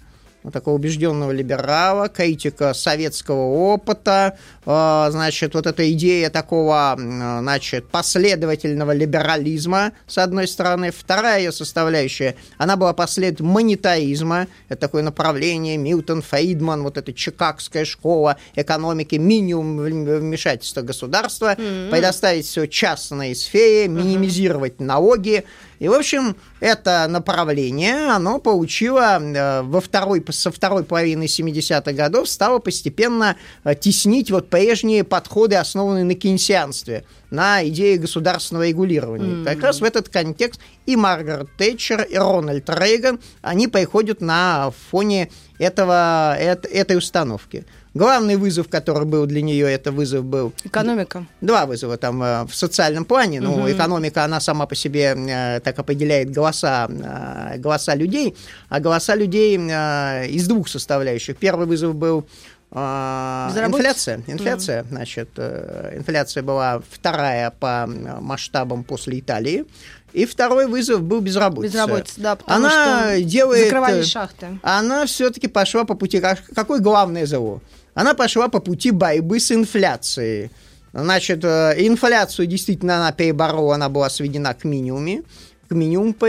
такого 0.52 0.74
убежденного 0.74 1.30
либерала, 1.30 2.08
критика 2.08 2.74
советского 2.74 3.72
опыта, 3.72 4.38
э, 4.66 5.06
значит, 5.10 5.54
вот 5.54 5.66
эта 5.66 5.90
идея 5.92 6.30
такого, 6.30 6.96
значит, 6.96 7.88
последовательного 7.88 8.92
либерализма, 8.92 9.92
с 10.06 10.18
одной 10.18 10.46
стороны. 10.46 10.90
Вторая 10.90 11.40
ее 11.40 11.52
составляющая, 11.52 12.36
она 12.58 12.76
была 12.76 12.92
послед 12.92 13.40
монетаризма, 13.40 14.46
это 14.68 14.80
такое 14.80 15.02
направление, 15.02 15.76
Милтон, 15.76 16.22
Фейдман, 16.22 16.82
вот 16.82 16.98
эта 16.98 17.12
чикагская 17.12 17.84
школа 17.84 18.36
экономики, 18.54 19.16
минимум 19.16 19.78
вмешательства 19.78 20.82
государства, 20.82 21.54
mm-hmm. 21.54 21.90
предоставить 21.90 22.46
все 22.46 22.66
частной 22.66 23.34
сфере, 23.34 23.88
минимизировать 23.88 24.74
mm-hmm. 24.74 24.84
налоги, 24.84 25.44
и, 25.78 25.88
в 25.88 25.92
общем, 25.92 26.36
это 26.60 27.06
направление, 27.08 28.10
оно 28.10 28.38
получило 28.38 29.18
э, 29.20 29.62
во 29.62 29.80
второй, 29.80 30.24
со 30.30 30.50
второй 30.50 30.84
половины 30.84 31.24
70-х 31.24 31.92
годов, 31.92 32.28
стало 32.28 32.58
постепенно 32.58 33.36
э, 33.64 33.74
теснить 33.74 34.30
вот 34.30 34.50
прежние 34.50 35.04
подходы, 35.04 35.56
основанные 35.56 36.04
на 36.04 36.14
кейнсианстве, 36.14 37.04
на 37.34 37.66
идее 37.66 37.98
государственного 37.98 38.68
регулирования. 38.68 39.42
Mm-hmm. 39.42 39.44
Как 39.44 39.62
раз 39.62 39.80
в 39.80 39.84
этот 39.84 40.08
контекст 40.08 40.60
и 40.86 40.96
Маргарет 40.96 41.48
Тэтчер, 41.56 42.02
и 42.02 42.16
Рональд 42.16 42.68
Рейган, 42.68 43.20
они 43.42 43.68
приходят 43.68 44.20
на 44.20 44.72
фоне 44.90 45.30
этого, 45.58 46.36
этой 46.36 46.96
установки. 46.96 47.64
Главный 47.94 48.34
вызов, 48.34 48.68
который 48.68 49.04
был 49.04 49.24
для 49.26 49.40
нее, 49.40 49.70
это 49.70 49.92
вызов 49.92 50.24
был... 50.24 50.52
Экономика. 50.64 51.26
Два 51.40 51.64
вызова 51.64 51.96
там 51.96 52.20
э, 52.24 52.44
в 52.44 52.52
социальном 52.52 53.04
плане. 53.04 53.40
Ну, 53.40 53.54
угу. 53.54 53.70
экономика, 53.70 54.24
она 54.24 54.40
сама 54.40 54.66
по 54.66 54.74
себе 54.74 55.14
э, 55.16 55.60
так 55.60 55.78
определяет 55.78 56.32
голоса, 56.32 56.88
э, 56.90 57.58
голоса 57.58 57.94
людей, 57.94 58.34
а 58.68 58.80
голоса 58.80 59.14
людей 59.14 59.56
из 59.56 60.48
двух 60.48 60.68
составляющих. 60.68 61.36
Первый 61.36 61.68
вызов 61.68 61.94
был 61.94 62.26
Инфляция. 62.74 64.22
Инфляция, 64.26 64.82
mm. 64.82 64.88
значит, 64.88 65.38
инфляция 65.38 66.42
была 66.42 66.82
вторая 66.90 67.50
по 67.50 67.86
масштабам 67.86 68.84
после 68.84 69.20
Италии. 69.20 69.64
И 70.12 70.26
второй 70.26 70.66
вызов 70.66 71.02
был 71.02 71.20
безработица. 71.20 71.72
Безработица, 71.72 72.20
да, 72.20 72.36
потому 72.36 72.56
она 72.56 73.14
что 73.14 73.22
делает, 73.22 73.64
закрывали 73.64 74.02
шахты. 74.02 74.58
Она 74.62 75.06
все-таки 75.06 75.48
пошла 75.48 75.84
по 75.84 75.94
пути... 75.94 76.20
Какой 76.54 76.80
главное 76.80 77.26
зло? 77.26 77.60
она 77.94 78.14
пошла 78.14 78.48
по 78.48 78.60
пути 78.60 78.90
борьбы 78.90 79.40
с 79.40 79.50
инфляцией. 79.52 80.50
Значит, 80.92 81.44
э, 81.44 81.74
инфляцию 81.78 82.46
действительно 82.46 82.96
она 82.96 83.12
переборола, 83.12 83.76
она 83.76 83.88
была 83.88 84.10
сведена 84.10 84.54
к 84.54 84.64
минимуму 84.64 85.22
к 85.68 85.74
минимуму 85.74 86.14
по 86.14 86.26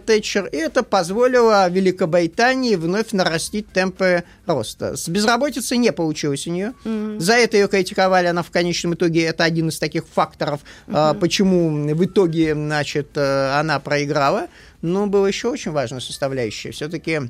Тэтчер, 0.00 0.46
и 0.46 0.56
это 0.56 0.82
позволило 0.82 1.68
Великобритании 1.68 2.76
вновь 2.76 3.12
нарастить 3.12 3.68
темпы 3.68 4.24
роста. 4.46 4.96
С 4.96 5.08
безработицей 5.08 5.78
не 5.78 5.92
получилось 5.92 6.46
у 6.46 6.50
нее. 6.50 6.74
Mm-hmm. 6.84 7.20
За 7.20 7.34
это 7.34 7.56
ее 7.56 7.68
критиковали, 7.68 8.26
она 8.26 8.42
в 8.42 8.50
конечном 8.50 8.94
итоге, 8.94 9.24
это 9.24 9.44
один 9.44 9.68
из 9.68 9.78
таких 9.78 10.06
факторов, 10.06 10.60
mm-hmm. 10.86 11.18
почему 11.18 11.94
в 11.94 12.04
итоге, 12.04 12.54
значит, 12.54 13.16
э, 13.16 13.58
она 13.58 13.80
проиграла. 13.80 14.48
Но 14.80 15.08
было 15.08 15.26
еще 15.26 15.48
очень 15.48 15.72
важная 15.72 16.00
составляющая. 16.00 16.70
Все-таки 16.70 17.22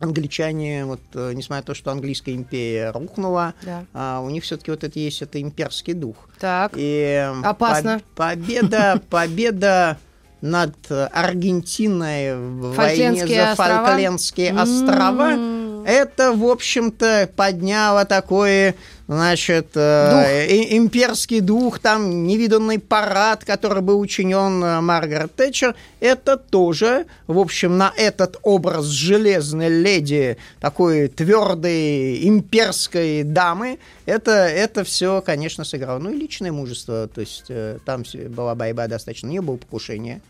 англичане, 0.00 0.84
вот, 0.84 1.00
э, 1.14 1.32
несмотря 1.34 1.62
на 1.62 1.66
то, 1.66 1.74
что 1.74 1.90
английская 1.90 2.34
империя 2.34 2.90
рухнула, 2.92 3.54
да. 3.62 3.84
а, 3.92 4.20
у 4.20 4.30
них 4.30 4.44
все-таки 4.44 4.70
вот 4.70 4.84
это 4.84 4.98
есть 4.98 5.22
это 5.22 5.40
имперский 5.40 5.92
дух. 5.92 6.28
Так. 6.38 6.72
И 6.76 7.32
Опасно. 7.42 8.00
По 8.14 8.28
победа, 8.28 9.02
победа 9.10 9.98
над 10.40 10.74
Аргентиной 10.90 12.36
в 12.36 12.74
войне 12.74 13.26
за 13.26 13.54
Фолклендские 13.56 14.52
острова, 14.52 15.32
м-м. 15.32 15.84
это, 15.84 16.32
в 16.32 16.44
общем-то, 16.44 17.30
подняло 17.34 18.04
такое 18.04 18.74
значит, 19.08 19.68
э, 19.74 20.76
имперский 20.76 21.40
дух, 21.40 21.78
там 21.78 22.26
невиданный 22.26 22.78
парад, 22.78 23.44
который 23.44 23.82
был 23.82 23.98
учинен 23.98 24.62
э, 24.62 24.80
Маргарет 24.82 25.34
Тэтчер, 25.34 25.74
это 25.98 26.36
тоже, 26.36 27.06
в 27.26 27.38
общем, 27.38 27.78
на 27.78 27.92
этот 27.96 28.36
образ 28.42 28.84
железной 28.84 29.70
леди, 29.70 30.36
такой 30.60 31.08
твердой 31.08 32.28
имперской 32.28 33.22
дамы, 33.22 33.78
это, 34.04 34.30
это 34.30 34.84
все, 34.84 35.22
конечно, 35.22 35.64
сыграло. 35.64 35.98
Ну 35.98 36.10
и 36.10 36.16
личное 36.16 36.52
мужество, 36.52 37.08
то 37.08 37.20
есть 37.22 37.46
э, 37.48 37.78
там 37.84 38.04
была 38.28 38.54
борьба 38.54 38.88
достаточно, 38.88 39.28
у 39.28 39.32
нее 39.32 39.42
было 39.42 39.56
покушение. 39.56 40.20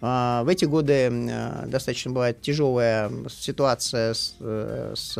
А, 0.00 0.42
в 0.44 0.48
эти 0.48 0.66
годы 0.66 0.92
э, 0.92 1.66
достаточно 1.66 2.10
была 2.10 2.32
тяжелая 2.32 3.10
ситуация 3.30 4.12
с, 4.12 4.34
э, 4.40 4.92
с 4.94 5.14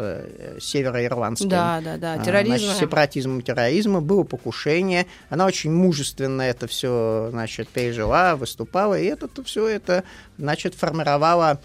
североирландским. 0.61 1.48
Да, 1.48 1.81
да, 1.83 1.96
да, 1.96 2.18
терроризм. 2.18 2.66
Значит, 2.66 2.81
сепаратизмом, 3.05 3.43
терроризмом, 3.43 4.05
было 4.05 4.23
покушение. 4.25 5.07
Она 5.29 5.47
очень 5.47 5.73
мужественно 5.73 6.43
это 6.43 6.67
все, 6.67 7.29
значит, 7.31 7.69
пережила, 7.69 8.37
выступала, 8.37 8.99
и 8.99 9.05
это 9.05 9.29
все 9.45 9.69
это, 9.69 10.05
значит, 10.38 10.75
формировало 10.75 11.61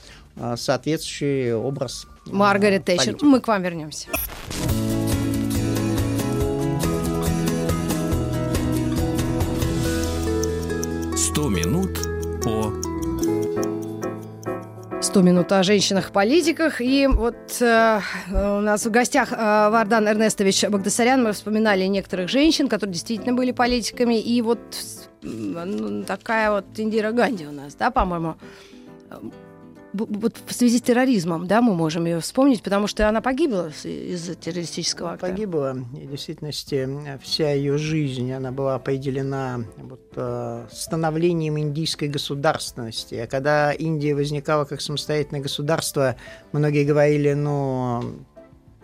соответствующий 0.56 1.54
образ 1.54 2.08
Маргарет 2.26 2.86
Тэтчер. 2.86 3.18
Мы 3.22 3.40
к 3.40 3.48
вам 3.48 3.64
вернемся. 3.64 4.08
100 11.16 11.50
минут 11.50 12.00
по 12.44 12.74
100 15.02 15.22
минут 15.22 15.52
о 15.54 15.64
женщинах-политиках. 15.64 16.82
И 16.82 17.08
вот 17.08 17.62
э, 17.62 18.00
у 18.32 18.60
нас 18.60 18.86
в 18.86 18.92
гостях 18.92 19.32
э, 19.32 19.36
Вардан 19.38 20.08
Эрнестович 20.08 20.66
Багдасарян. 20.66 21.24
Мы 21.24 21.32
вспоминали 21.32 21.86
некоторых 21.86 22.30
женщин, 22.30 22.68
которые 22.68 22.94
действительно 22.94 23.34
были 23.34 23.52
политиками. 23.52 24.20
И 24.20 24.42
вот 24.42 24.60
ну, 25.22 26.04
такая 26.04 26.52
вот 26.52 26.66
Индира 26.76 27.12
Ганди 27.12 27.46
у 27.46 27.52
нас, 27.52 27.76
да, 27.76 27.92
по-моему, 27.92 28.36
вот 29.94 30.38
в 30.46 30.54
связи 30.54 30.78
с 30.78 30.82
терроризмом, 30.82 31.48
да, 31.48 31.62
мы 31.62 31.74
можем 31.74 32.06
ее 32.06 32.20
вспомнить, 32.20 32.62
потому 32.62 32.88
что 32.88 33.08
она 33.10 33.22
погибла 33.22 33.72
из-за 33.84 34.36
террористического 34.36 35.14
акта. 35.14 35.28
Погибла. 35.28 35.78
И 36.00 36.06
в 36.06 36.12
действительности 36.12 36.88
вся 37.22 37.52
ее 37.52 37.78
жизнь, 37.78 38.32
она 38.32 38.52
была 38.52 38.76
определена 38.76 39.62
вот, 39.78 40.02
э, 40.16 40.68
становлением 40.72 41.58
индийской 41.58 42.08
государственности. 42.08 43.16
А 43.16 43.28
когда 43.28 43.72
Индия 43.72 44.14
возникала 44.14 44.66
как 44.66 44.82
самостоятельное 44.82 45.42
государство, 45.42 46.16
многие 46.52 46.86
говорили, 46.86 47.34
ну, 47.34 48.04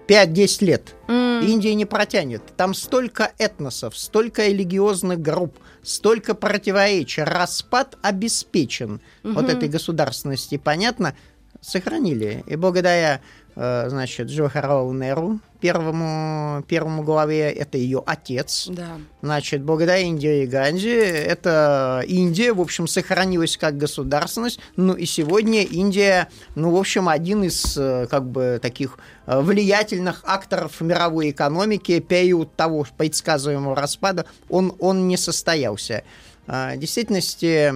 5-10 0.07 0.65
лет. 0.65 0.95
Mm. 1.07 1.45
Индия 1.45 1.75
не 1.75 1.85
протянет. 1.85 2.41
Там 2.55 2.73
столько 2.73 3.31
этносов, 3.37 3.97
столько 3.97 4.47
религиозных 4.47 5.19
групп, 5.19 5.57
столько 5.87 6.35
противоречий. 6.35 7.23
Распад 7.23 7.97
обеспечен 8.01 9.01
mm-hmm. 9.23 9.33
вот 9.33 9.49
этой 9.49 9.69
государственности, 9.69 10.57
понятно, 10.57 11.15
сохранили. 11.61 12.43
И 12.47 12.55
благодаря 12.55 13.21
Э, 13.55 13.85
значит, 13.87 14.27
Джохарау 14.27 14.91
Неру, 14.93 15.39
первому, 15.65 16.63
первому 16.67 17.01
главе, 17.01 17.49
это 17.51 17.79
ее 17.79 18.03
отец. 18.05 18.67
Да. 18.69 18.99
Значит, 19.23 19.63
благодаря 19.63 19.97
Индии 19.97 20.45
Ганди, 20.45 20.89
это 20.89 22.03
Индия, 22.05 22.53
в 22.53 22.61
общем, 22.61 22.85
сохранилась 22.85 23.57
как 23.57 23.75
государственность, 23.75 24.59
ну 24.75 24.93
и 24.93 25.05
сегодня 25.05 25.63
Индия, 25.63 26.29
ну, 26.53 26.69
в 26.69 26.75
общем, 26.75 27.09
один 27.09 27.43
из, 27.43 27.75
э, 27.77 28.05
как 28.11 28.29
бы, 28.29 28.59
таких 28.61 28.99
э, 29.25 29.41
влиятельных 29.41 30.21
акторов 30.23 30.81
мировой 30.81 31.31
экономики, 31.31 31.99
период 31.99 32.55
того 32.55 32.85
предсказуемого 32.95 33.75
распада, 33.75 34.27
он, 34.49 34.75
он 34.77 35.07
не 35.07 35.17
состоялся. 35.17 36.03
В 36.47 36.77
действительности, 36.77 37.73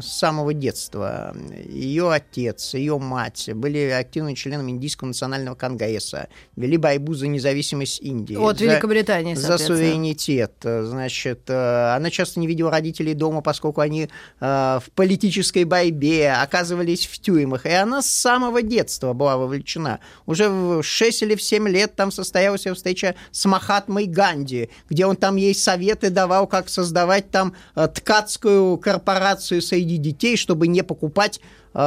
с 0.00 0.06
самого 0.06 0.54
детства 0.54 1.34
ее 1.68 2.12
отец, 2.12 2.74
ее 2.74 2.98
мать 2.98 3.50
были 3.52 3.90
активными 3.90 4.34
членами 4.34 4.70
Индийского 4.70 5.08
национального 5.08 5.56
конгресса, 5.56 6.28
вели 6.54 6.76
борьбу 6.76 7.14
за 7.14 7.26
независимость 7.26 8.00
Индии. 8.00 8.36
От 8.36 8.58
за, 8.58 8.66
Великобритании, 8.66 9.34
За 9.34 9.58
суверенитет. 9.58 10.52
Значит, 10.62 11.50
она 11.50 12.10
часто 12.10 12.38
не 12.38 12.46
видела 12.46 12.70
родителей 12.70 13.14
дома, 13.14 13.40
поскольку 13.40 13.80
они 13.80 14.08
в 14.38 14.84
политической 14.94 15.64
борьбе 15.64 16.32
оказывались 16.32 17.06
в 17.06 17.18
тюрьмах. 17.18 17.66
И 17.66 17.70
она 17.70 18.02
с 18.02 18.06
самого 18.06 18.62
детства 18.62 19.14
была 19.14 19.36
вовлечена. 19.36 19.98
Уже 20.26 20.48
в 20.48 20.82
6 20.84 21.22
или 21.22 21.34
в 21.34 21.42
7 21.42 21.68
лет 21.68 21.96
там 21.96 22.12
состоялась 22.12 22.66
встреча 22.66 23.16
с 23.32 23.44
Махатмой 23.46 24.06
Ганди, 24.06 24.70
где 24.88 25.06
он 25.06 25.16
там 25.16 25.34
ей 25.36 25.56
советы 25.56 26.10
давал, 26.10 26.46
как 26.46 26.68
создавать 27.00 27.30
там 27.30 27.54
э, 27.76 27.88
ткацкую 27.88 28.78
корпорацию 28.78 29.62
среди 29.62 29.96
детей, 29.96 30.36
чтобы 30.36 30.68
не 30.68 30.82
покупать 30.82 31.40
э, 31.74 31.78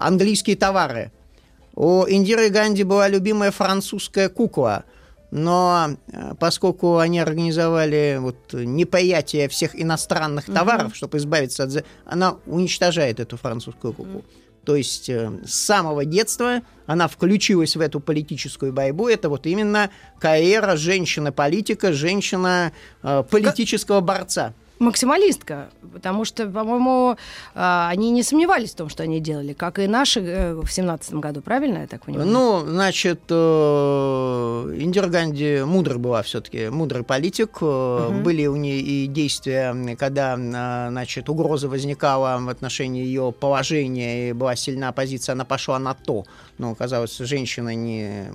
английские 0.00 0.56
товары. 0.56 1.10
У 1.74 2.04
Индиры 2.06 2.50
Ганди 2.50 2.84
была 2.84 3.08
любимая 3.08 3.50
французская 3.50 4.28
кукла– 4.28 4.84
но 5.32 5.90
э, 6.12 6.34
поскольку 6.40 6.98
они 6.98 7.20
организовали 7.20 8.18
вот 8.20 8.52
неприятие 8.52 9.48
всех 9.48 9.80
иностранных 9.80 10.46
товаров, 10.46 10.90
uh-huh. 10.90 10.96
чтобы 10.96 11.18
избавиться 11.18 11.64
от... 11.64 11.84
Она 12.04 12.36
уничтожает 12.46 13.20
эту 13.20 13.36
французскую 13.36 13.92
куклу. 13.92 14.18
Uh-huh. 14.18 14.39
То 14.64 14.76
есть 14.76 15.08
э, 15.08 15.30
с 15.46 15.54
самого 15.54 16.04
детства 16.04 16.62
она 16.86 17.08
включилась 17.08 17.76
в 17.76 17.80
эту 17.80 18.00
политическую 18.00 18.72
борьбу. 18.72 19.08
Это 19.08 19.28
вот 19.28 19.46
именно 19.46 19.90
карьера 20.18 20.76
женщина-политика, 20.76 21.92
женщина 21.92 22.72
э, 23.02 23.22
борца 24.00 24.54
максималистка, 24.80 25.68
потому 25.92 26.24
что, 26.24 26.46
по-моему, 26.46 27.16
а, 27.54 27.88
они 27.90 28.10
не 28.10 28.22
сомневались 28.22 28.70
в 28.70 28.76
том, 28.76 28.88
что 28.88 29.02
они 29.02 29.20
делали, 29.20 29.52
как 29.52 29.78
и 29.78 29.86
наши 29.86 30.20
э, 30.20 30.54
в 30.54 30.68
семнадцатом 30.68 31.20
году, 31.20 31.42
правильно 31.42 31.78
я 31.78 31.86
так 31.86 32.06
понимаю? 32.06 32.26
Ну, 32.26 32.60
значит, 32.66 33.20
э, 33.28 33.34
Индира 34.78 35.08
Ганди 35.08 35.62
мудрый 35.64 35.98
была 35.98 36.22
все-таки, 36.22 36.70
мудрый 36.70 37.04
политик. 37.04 37.60
Угу. 37.60 38.22
Были 38.22 38.46
у 38.46 38.56
нее 38.56 38.80
и 38.80 39.06
действия, 39.06 39.76
когда, 39.96 40.36
значит, 40.36 41.28
угроза 41.28 41.68
возникала 41.68 42.38
в 42.40 42.48
отношении 42.48 43.04
ее 43.04 43.34
положения, 43.38 44.30
и 44.30 44.32
была 44.32 44.56
сильна 44.56 44.88
оппозиция, 44.88 45.34
она 45.34 45.44
пошла 45.44 45.78
на 45.78 45.92
то. 45.92 46.24
Но, 46.56 46.70
оказалось, 46.70 47.18
женщина 47.18 47.74
не, 47.74 48.26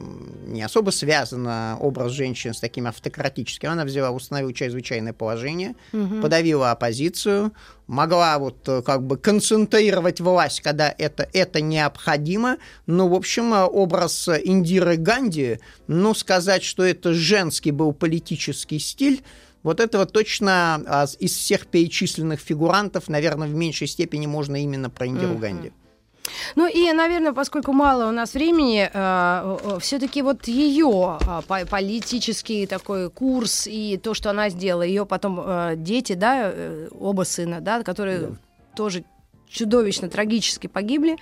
не 0.45 0.61
особо 0.61 0.91
связана, 0.91 1.77
образ 1.79 2.11
женщины 2.11 2.53
с 2.53 2.59
таким 2.59 2.85
автократическим. 2.85 3.71
Она 3.71 3.83
взяла, 3.83 4.11
установила 4.11 4.53
чрезвычайное 4.53 5.13
положение, 5.13 5.75
угу 5.91 6.21
подавила 6.35 6.71
оппозицию, 6.71 7.53
могла 7.87 8.37
вот 8.39 8.67
э, 8.67 8.81
как 8.81 9.03
бы 9.03 9.17
концентрировать 9.17 10.19
власть, 10.19 10.59
когда 10.61 10.93
это, 10.97 11.29
это 11.31 11.61
необходимо. 11.61 12.57
Ну, 12.87 13.07
в 13.07 13.13
общем, 13.13 13.53
э, 13.53 13.63
образ 13.63 14.27
Индиры 14.43 14.97
Ганди, 14.97 15.59
ну, 15.87 16.13
сказать, 16.13 16.63
что 16.63 16.83
это 16.83 17.13
женский 17.13 17.71
был 17.71 17.93
политический 17.93 18.79
стиль, 18.79 19.23
вот 19.63 19.79
этого 19.79 20.05
точно 20.05 20.83
а, 20.85 21.05
из 21.19 21.35
всех 21.35 21.65
перечисленных 21.67 22.39
фигурантов, 22.39 23.07
наверное, 23.07 23.47
в 23.47 23.55
меньшей 23.55 23.87
степени 23.87 24.27
можно 24.27 24.61
именно 24.61 24.91
про 24.91 25.07
Индиру 25.07 25.33
mm-hmm. 25.33 25.39
Ганди. 25.39 25.71
Ну 26.55 26.67
и, 26.67 26.91
наверное, 26.93 27.33
поскольку 27.33 27.73
мало 27.73 28.07
у 28.07 28.11
нас 28.11 28.33
времени, 28.33 28.89
э, 28.91 29.57
э 29.63 29.79
все-таки 29.79 30.21
вот 30.21 30.47
ее 30.47 31.19
э, 31.49 31.65
политический 31.65 32.65
такой 32.67 33.09
курс 33.09 33.67
и 33.67 33.97
то, 33.97 34.13
что 34.13 34.29
она 34.29 34.49
сделала, 34.49 34.83
ее 34.83 35.05
потом 35.05 35.39
э, 35.39 35.73
дети, 35.75 36.13
да, 36.13 36.51
э, 36.53 36.87
оба 36.99 37.23
сына, 37.23 37.61
да, 37.61 37.83
которые 37.83 38.19
да. 38.19 38.27
тоже 38.75 39.03
чудовищно 39.49 40.09
трагически 40.09 40.67
погибли 40.67 41.17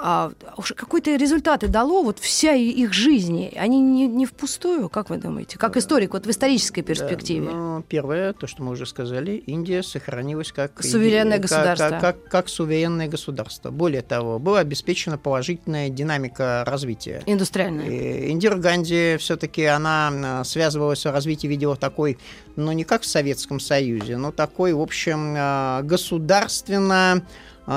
а, 0.00 0.32
уже 0.56 0.74
какой-то 0.74 1.14
результаты 1.16 1.68
дало 1.68 2.02
вот 2.02 2.18
вся 2.18 2.54
их 2.54 2.92
жизнь, 2.92 3.50
они 3.56 3.80
не, 3.80 4.06
не 4.06 4.26
впустую, 4.26 4.88
как 4.88 5.10
вы 5.10 5.18
думаете, 5.18 5.58
как 5.58 5.76
историк 5.76 6.12
вот 6.12 6.26
в 6.26 6.30
исторической 6.30 6.82
перспективе? 6.82 7.46
Да, 7.46 7.52
ну, 7.52 7.82
первое, 7.82 8.32
то, 8.32 8.46
что 8.46 8.62
мы 8.62 8.72
уже 8.72 8.86
сказали, 8.86 9.32
Индия 9.32 9.82
сохранилась 9.82 10.52
как 10.52 10.82
суверенное 10.82 11.38
государство, 11.38 11.88
как, 11.88 12.00
как, 12.00 12.22
как, 12.22 12.30
как 12.30 12.48
суверенное 12.48 13.08
государство. 13.08 13.70
Более 13.70 14.02
того, 14.02 14.38
была 14.38 14.60
обеспечена 14.60 15.18
положительная 15.18 15.88
динамика 15.88 16.64
развития. 16.66 17.22
Индустриальная. 17.26 17.86
И 17.86 18.30
Индира 18.30 18.56
Ганди 18.56 19.16
все-таки 19.18 19.64
она 19.64 20.44
связывалась 20.44 21.00
с 21.00 21.06
развитием, 21.06 21.50
видела 21.50 21.76
такой, 21.76 22.18
ну 22.56 22.72
не 22.72 22.84
как 22.84 23.02
в 23.02 23.06
Советском 23.06 23.60
Союзе, 23.60 24.16
но 24.16 24.32
такой, 24.32 24.72
в 24.72 24.80
общем, 24.80 25.34
а, 25.36 25.82
государственно 25.82 27.12
а, 27.12 27.22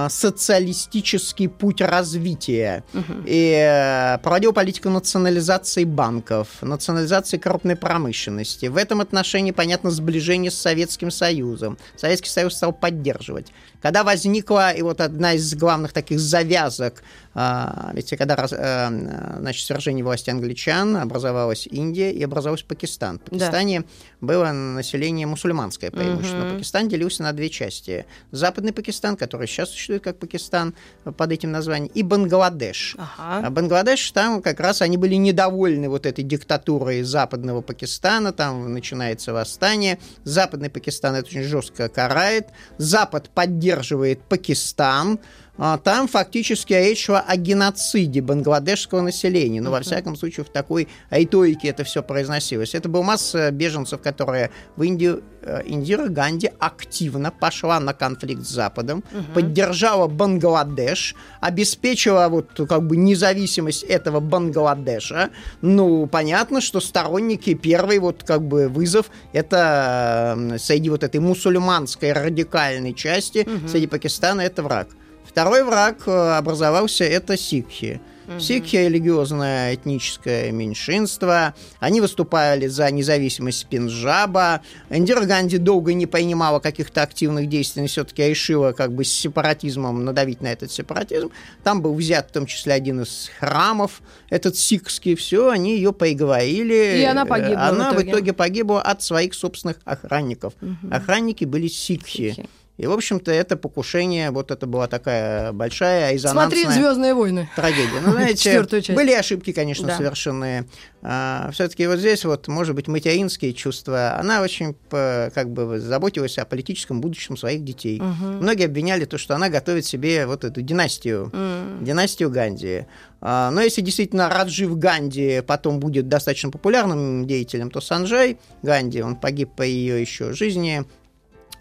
социалистический 0.10 1.48
путь 1.50 1.82
развития. 1.82 2.84
Угу. 2.94 3.24
И 3.26 3.52
э, 3.52 4.18
проводил 4.20 4.54
политику 4.54 4.90
национализации 4.90 5.84
банков, 5.84 6.48
национализации 6.62 7.38
крупной 7.38 7.76
промышленности. 7.76 8.68
В 8.68 8.78
этом 8.78 9.02
отношении, 9.02 9.52
понятно, 9.52 9.92
сближение 9.92 10.50
с 10.50 10.56
Советским 10.56 11.12
Союзом. 11.12 11.78
Советский 11.98 12.30
Союз 12.30 12.56
стал 12.56 12.72
поддерживать. 12.72 13.48
Когда 13.82 14.04
возникла, 14.04 14.72
и 14.72 14.82
вот 14.82 15.02
одна 15.02 15.34
из 15.34 15.56
главных 15.56 15.92
таких 15.92 16.20
завязок, 16.20 17.04
а, 17.31 17.31
ведь 17.34 18.10
когда 18.18 18.36
э, 18.36 19.40
значит, 19.40 19.66
свержение 19.66 20.04
власти 20.04 20.30
англичан, 20.30 20.98
образовалась 20.98 21.66
Индия 21.66 22.12
и 22.12 22.22
образовался 22.24 22.66
Пакистан. 22.66 23.20
В 23.20 23.30
Пакистане 23.30 23.82
да. 23.82 23.86
было 24.20 24.52
население 24.52 25.28
мусульманское 25.28 25.92
преимущественно. 25.92 26.48
Угу. 26.48 26.54
Пакистан 26.56 26.90
делился 26.90 27.24
на 27.24 27.32
две 27.32 27.50
части. 27.50 28.06
Западный 28.32 28.74
Пакистан, 28.74 29.16
который 29.16 29.48
сейчас 29.48 29.70
существует 29.70 30.04
как 30.04 30.18
Пакистан 30.18 30.74
под 31.04 31.32
этим 31.32 31.52
названием, 31.52 31.92
и 31.94 32.04
Бангладеш. 32.04 32.96
Ага. 32.98 33.48
А 33.48 33.50
Бангладеш, 33.50 34.12
там 34.12 34.42
как 34.42 34.60
раз 34.60 34.82
они 34.82 34.98
были 34.98 35.16
недовольны 35.16 35.88
вот 35.88 36.06
этой 36.06 36.24
диктатурой 36.24 37.04
западного 37.04 37.62
Пакистана, 37.62 38.34
там 38.34 38.74
начинается 38.74 39.32
восстание. 39.32 40.00
Западный 40.26 40.70
Пакистан 40.70 41.16
это 41.16 41.28
очень 41.28 41.44
жестко 41.44 41.88
карает. 41.88 42.50
Запад 42.78 43.30
поддерживает 43.30 44.22
Пакистан, 44.24 45.20
а, 45.51 45.51
там 45.84 46.08
фактически 46.08 46.74
речь 46.74 47.06
шла 47.06 47.22
о 47.22 47.38
геноциде 47.38 48.22
бангладешского 48.22 49.02
населения. 49.02 49.62
Но, 49.62 49.70
uh-huh. 49.70 49.74
во 49.74 49.82
всяком 49.82 50.16
случае, 50.16 50.44
в 50.44 50.50
такой 50.50 50.88
риторике 51.12 51.68
это 51.68 51.84
все 51.84 52.02
произносилось. 52.02 52.74
Это 52.74 52.90
была 52.90 53.04
масса 53.04 53.52
беженцев, 53.52 54.02
которые 54.02 54.50
в 54.76 54.82
Индию... 54.82 55.24
Э, 55.44 55.62
Индира 55.66 56.08
Ганди 56.08 56.52
активно 56.60 57.32
пошла 57.32 57.80
на 57.80 57.94
конфликт 57.94 58.44
с 58.44 58.50
Западом, 58.50 59.04
uh-huh. 59.12 59.34
поддержала 59.34 60.08
Бангладеш, 60.08 61.16
обеспечила 61.42 62.28
вот 62.30 62.50
как 62.68 62.88
бы 62.88 62.98
независимость 62.98 63.84
этого 63.84 64.20
Бангладеша. 64.20 65.30
Ну, 65.62 66.08
понятно, 66.08 66.62
что 66.62 66.80
сторонники 66.80 67.54
первый 67.54 68.00
вот 68.00 68.24
как 68.24 68.42
бы 68.42 68.68
вызов 68.68 69.12
это 69.32 70.58
среди 70.58 70.90
вот 70.90 71.04
этой 71.04 71.20
мусульманской 71.20 72.14
радикальной 72.14 72.94
части, 72.94 73.40
uh-huh. 73.40 73.68
среди 73.68 73.88
Пакистана 73.88 74.42
это 74.42 74.64
враг. 74.64 74.88
Второй 75.32 75.64
враг 75.64 76.04
э, 76.08 76.38
образовался 76.38 77.06
это 77.06 77.38
сикхи. 77.38 78.02
Угу. 78.28 78.40
Сикхи– 78.40 78.76
религиозное 78.78 79.76
этническое 79.76 80.52
меньшинство. 80.52 81.54
Они 81.80 82.02
выступали 82.02 82.68
за 82.68 82.92
независимость 82.92 83.66
Пенджаба. 83.68 84.62
Индира 84.90 85.22
Ганди 85.22 85.58
долго 85.58 85.94
не 85.94 86.06
принимала 86.06 86.60
каких-то 86.60 87.02
активных 87.02 87.48
действий, 87.48 87.82
но 87.82 87.88
все-таки 87.88 88.28
решила 88.28 88.74
как 88.74 88.94
бы 88.94 89.06
с 89.06 89.12
сепаратизмом 89.12 90.04
надавить 90.04 90.42
на 90.42 90.48
этот 90.48 90.72
сепаратизм. 90.72 91.32
Там 91.64 91.82
был 91.82 91.94
взят 91.96 92.30
в 92.30 92.32
том 92.34 92.46
числе 92.46 92.74
один 92.74 93.02
из 93.02 93.32
храмов, 93.40 94.02
этот 94.30 94.58
сикхский. 94.58 95.16
Все, 95.16 95.50
они 95.50 95.76
ее 95.76 95.94
поговорили. 95.94 97.00
И 97.00 97.04
она 97.04 97.26
погибла 97.26 97.68
Она 97.68 97.92
в 97.92 97.94
итоге, 97.96 98.06
в 98.06 98.14
итоге 98.14 98.34
погибла 98.34 98.82
от 98.82 99.02
своих 99.02 99.34
собственных 99.34 99.78
охранников. 99.86 100.54
Угу. 100.62 100.94
Охранники 100.94 101.46
были 101.46 101.68
сикхи. 101.68 102.32
сикхи. 102.32 102.50
И, 102.78 102.88
в 102.88 102.92
общем-то, 102.92 103.32
это 103.32 103.58
покушение, 103.58 104.32
вот 104.32 104.50
это 104.50 104.66
была 104.66 104.88
такая 104.88 105.52
большая 105.52 106.14
резонансная... 106.14 106.64
Смотри 106.64 106.82
«Звездные 106.82 107.14
войны». 107.14 107.50
Трагедия. 107.56 108.00
Ну, 108.04 108.12
знаете, 108.14 108.66
были 108.94 109.12
ошибки, 109.12 109.52
конечно, 109.52 109.88
да. 109.88 109.98
совершенные. 109.98 110.66
А, 111.04 111.50
все-таки 111.54 111.86
вот 111.86 112.00
здесь 112.00 112.26
вот, 112.26 112.48
может 112.48 112.74
быть, 112.74 112.88
материнские 112.88 113.54
чувства. 113.54 114.18
Она 114.18 114.42
очень 114.42 114.76
как 114.90 115.52
бы 115.52 115.80
заботилась 115.80 116.38
о 116.38 116.46
политическом 116.46 117.02
будущем 117.02 117.38
своих 117.38 117.64
детей. 117.64 118.00
Угу. 118.00 118.42
Многие 118.42 118.66
обвиняли 118.66 119.06
то, 119.06 119.18
что 119.18 119.36
она 119.36 119.50
готовит 119.50 119.86
себе 119.86 120.26
вот 120.26 120.44
эту 120.44 120.62
династию, 120.62 121.26
угу. 121.28 121.86
династию 121.86 122.32
Ганди. 122.32 122.86
А, 123.20 123.52
но 123.52 123.62
если 123.62 123.82
действительно 123.82 124.30
Раджив 124.30 124.78
Ганди 124.78 125.44
потом 125.46 125.80
будет 125.80 126.08
достаточно 126.08 126.50
популярным 126.50 127.28
деятелем, 127.28 127.70
то 127.70 127.82
Санджай 127.82 128.40
Ганди, 128.64 129.02
он 129.02 129.18
погиб 129.18 129.52
по 129.56 129.62
ее 129.62 130.02
еще 130.02 130.34
жизни, 130.34 130.84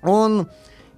он 0.03 0.49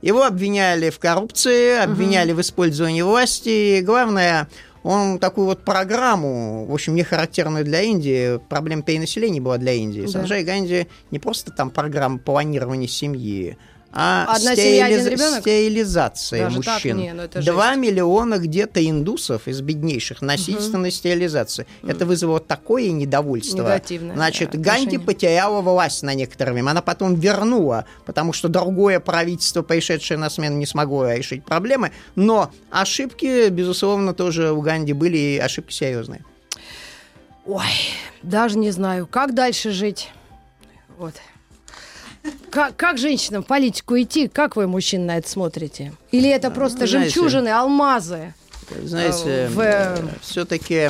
его 0.02 0.24
обвиняли 0.24 0.90
в 0.90 0.98
коррупции, 0.98 1.82
обвиняли 1.82 2.32
угу. 2.32 2.38
в 2.38 2.40
использовании 2.42 3.02
власти. 3.02 3.78
И 3.78 3.82
главное, 3.82 4.48
он 4.82 5.18
такую 5.18 5.46
вот 5.46 5.64
программу, 5.64 6.66
в 6.66 6.74
общем, 6.74 6.94
не 6.94 7.04
характерную 7.04 7.64
для 7.64 7.82
Индии, 7.82 8.38
проблема 8.48 8.82
перенаселения 8.82 9.40
была 9.40 9.58
для 9.58 9.72
Индии. 9.72 10.02
Да. 10.02 10.08
Санджай 10.08 10.42
Ганди 10.44 10.88
не 11.10 11.18
просто 11.18 11.52
там 11.52 11.70
программа 11.70 12.18
планирования 12.18 12.88
семьи, 12.88 13.56
а 13.94 14.24
Одна 14.34 14.56
семья, 14.56 14.88
стерилиз- 14.90 15.08
ребенок? 15.10 15.40
стерилизация 15.42 16.44
Даже 16.44 16.62
так? 16.62 16.74
мужчин. 16.74 16.96
Не, 16.96 17.12
ну 17.12 17.22
это 17.24 17.42
Два 17.42 17.68
жесть. 17.74 17.80
миллиона 17.80 18.38
где-то 18.38 18.88
индусов 18.88 19.46
из 19.48 19.60
беднейших 19.60 20.22
насильственной 20.22 20.90
стерилизации. 20.90 21.66
Это 21.86 22.06
вызвало 22.06 22.40
такое 22.40 22.90
недовольство. 22.90 23.58
Негативное, 23.62 24.16
Значит, 24.16 24.52
да, 24.52 24.58
Ганди 24.58 24.82
отношение. 24.96 25.00
потеряла 25.00 25.60
власть 25.60 26.02
на 26.02 26.14
некоторое 26.14 26.52
время. 26.52 26.70
Она 26.70 26.80
потом 26.82 27.14
вернула, 27.16 27.84
потому 28.06 28.32
что 28.32 28.48
другое 28.48 28.98
правительство, 28.98 29.62
пришедшее 29.62 30.16
на 30.18 30.30
смену, 30.30 30.56
не 30.56 30.66
смогло 30.66 31.12
решить 31.12 31.44
проблемы. 31.44 31.92
Но 32.14 32.50
ошибки, 32.70 33.48
безусловно, 33.50 34.14
тоже 34.14 34.52
у 34.52 34.60
Ганди 34.62 34.92
были 34.94 35.18
и 35.18 35.38
ошибки 35.38 35.72
серьезные. 35.74 36.24
Ой, 37.44 37.64
даже 38.22 38.56
не 38.56 38.70
знаю, 38.70 39.06
как 39.06 39.34
дальше 39.34 39.72
жить. 39.72 40.10
Вот. 40.96 41.14
Как, 42.50 42.76
как 42.76 42.98
женщинам 42.98 43.42
в 43.42 43.46
политику 43.46 43.98
идти? 43.98 44.28
Как 44.28 44.56
вы, 44.56 44.66
мужчины, 44.66 45.04
на 45.06 45.18
это 45.18 45.28
смотрите? 45.28 45.92
Или 46.10 46.28
это 46.28 46.50
просто 46.50 46.86
знаете, 46.86 47.10
жемчужины, 47.14 47.48
алмазы? 47.48 48.34
Знаете, 48.84 49.48
В- 49.52 50.20
все-таки 50.22 50.88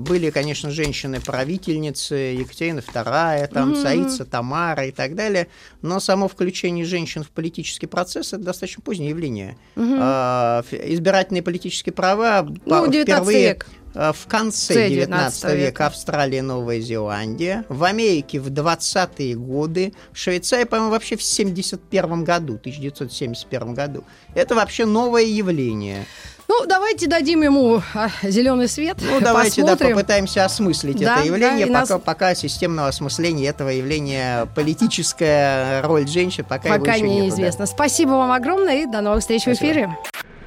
были, 0.00 0.30
конечно, 0.30 0.70
женщины-правительницы, 0.70 2.14
Екатерина 2.14 2.80
II, 2.80 3.46
там, 3.48 3.76
царица 3.76 4.24
Тамара 4.24 4.86
и 4.86 4.90
так 4.90 5.14
далее, 5.14 5.48
но 5.82 6.00
само 6.00 6.26
включение 6.26 6.84
женщин 6.84 7.22
в 7.22 7.28
политический 7.30 7.86
процесс– 7.86 8.32
это 8.32 8.42
достаточно 8.44 8.82
позднее 8.82 9.10
явление. 9.10 9.56
Ф- 9.76 10.72
Избирательные 10.72 11.42
политические 11.42 11.92
права 11.92 12.42
Ну, 12.64 12.84
по- 12.86 12.88
19 12.88 13.04
впервые 13.04 13.48
век. 13.48 13.66
А, 13.94 14.12
в 14.12 14.26
конце 14.26 14.74
Конце 14.74 14.88
19 14.88 15.40
19 15.42 15.54
века. 15.58 15.86
Австралия, 15.86 16.42
Новая 16.42 16.80
Зеландия, 16.80 17.64
в 17.68 17.84
Америке 17.84 18.38
в 18.40 18.48
20-е 18.48 19.34
годы, 19.36 19.92
в 20.12 20.18
Швейцарии, 20.18 20.64
по-моему, 20.64 20.90
вообще 20.90 21.16
в 21.16 21.22
71 21.22 22.24
году, 22.24 22.54
1971 22.54 23.74
году. 23.74 24.04
Это 24.34 24.54
вообще 24.54 24.84
новое 24.86 25.22
явление. 25.24 26.06
Ну, 26.50 26.64
давайте 26.66 27.06
дадим 27.08 27.42
ему 27.42 27.82
зеленый 28.22 28.68
свет. 28.68 28.96
Ну, 29.02 29.20
давайте 29.20 29.60
да, 29.62 29.72
посмотрим. 29.72 29.96
попытаемся 29.96 30.44
осмыслить 30.46 30.98
Да, 30.98 31.16
это 31.18 31.26
явление, 31.26 31.66
да, 31.66 31.80
пока, 31.80 31.94
нас- 31.94 32.02
пока 32.04 32.34
системного 32.34 32.88
осмысления 32.88 33.48
этого 33.50 33.68
явления, 33.68 34.46
политическая 34.54 35.82
роль 35.82 36.08
женщин, 36.08 36.44
пока, 36.48 36.68
его 36.70 36.78
Пока 36.78 36.94
еще 36.94 37.04
нету, 37.06 37.18
да. 37.18 37.24
неизвестно. 37.24 37.66
Спасибо 37.66 38.10
вам 38.12 38.32
огромное 38.32 38.82
и 38.82 38.86
до 38.86 39.02
новых 39.02 39.20
встреч 39.20 39.42
в 39.42 39.54
Спасибо. 39.54 39.70
эфире. 39.72 39.96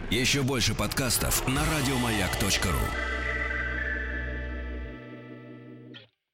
Еще 0.10 0.42
больше 0.42 0.74
подкастов 0.74 1.48
на 1.48 1.62
радиомаяк.ру. 1.78 3.20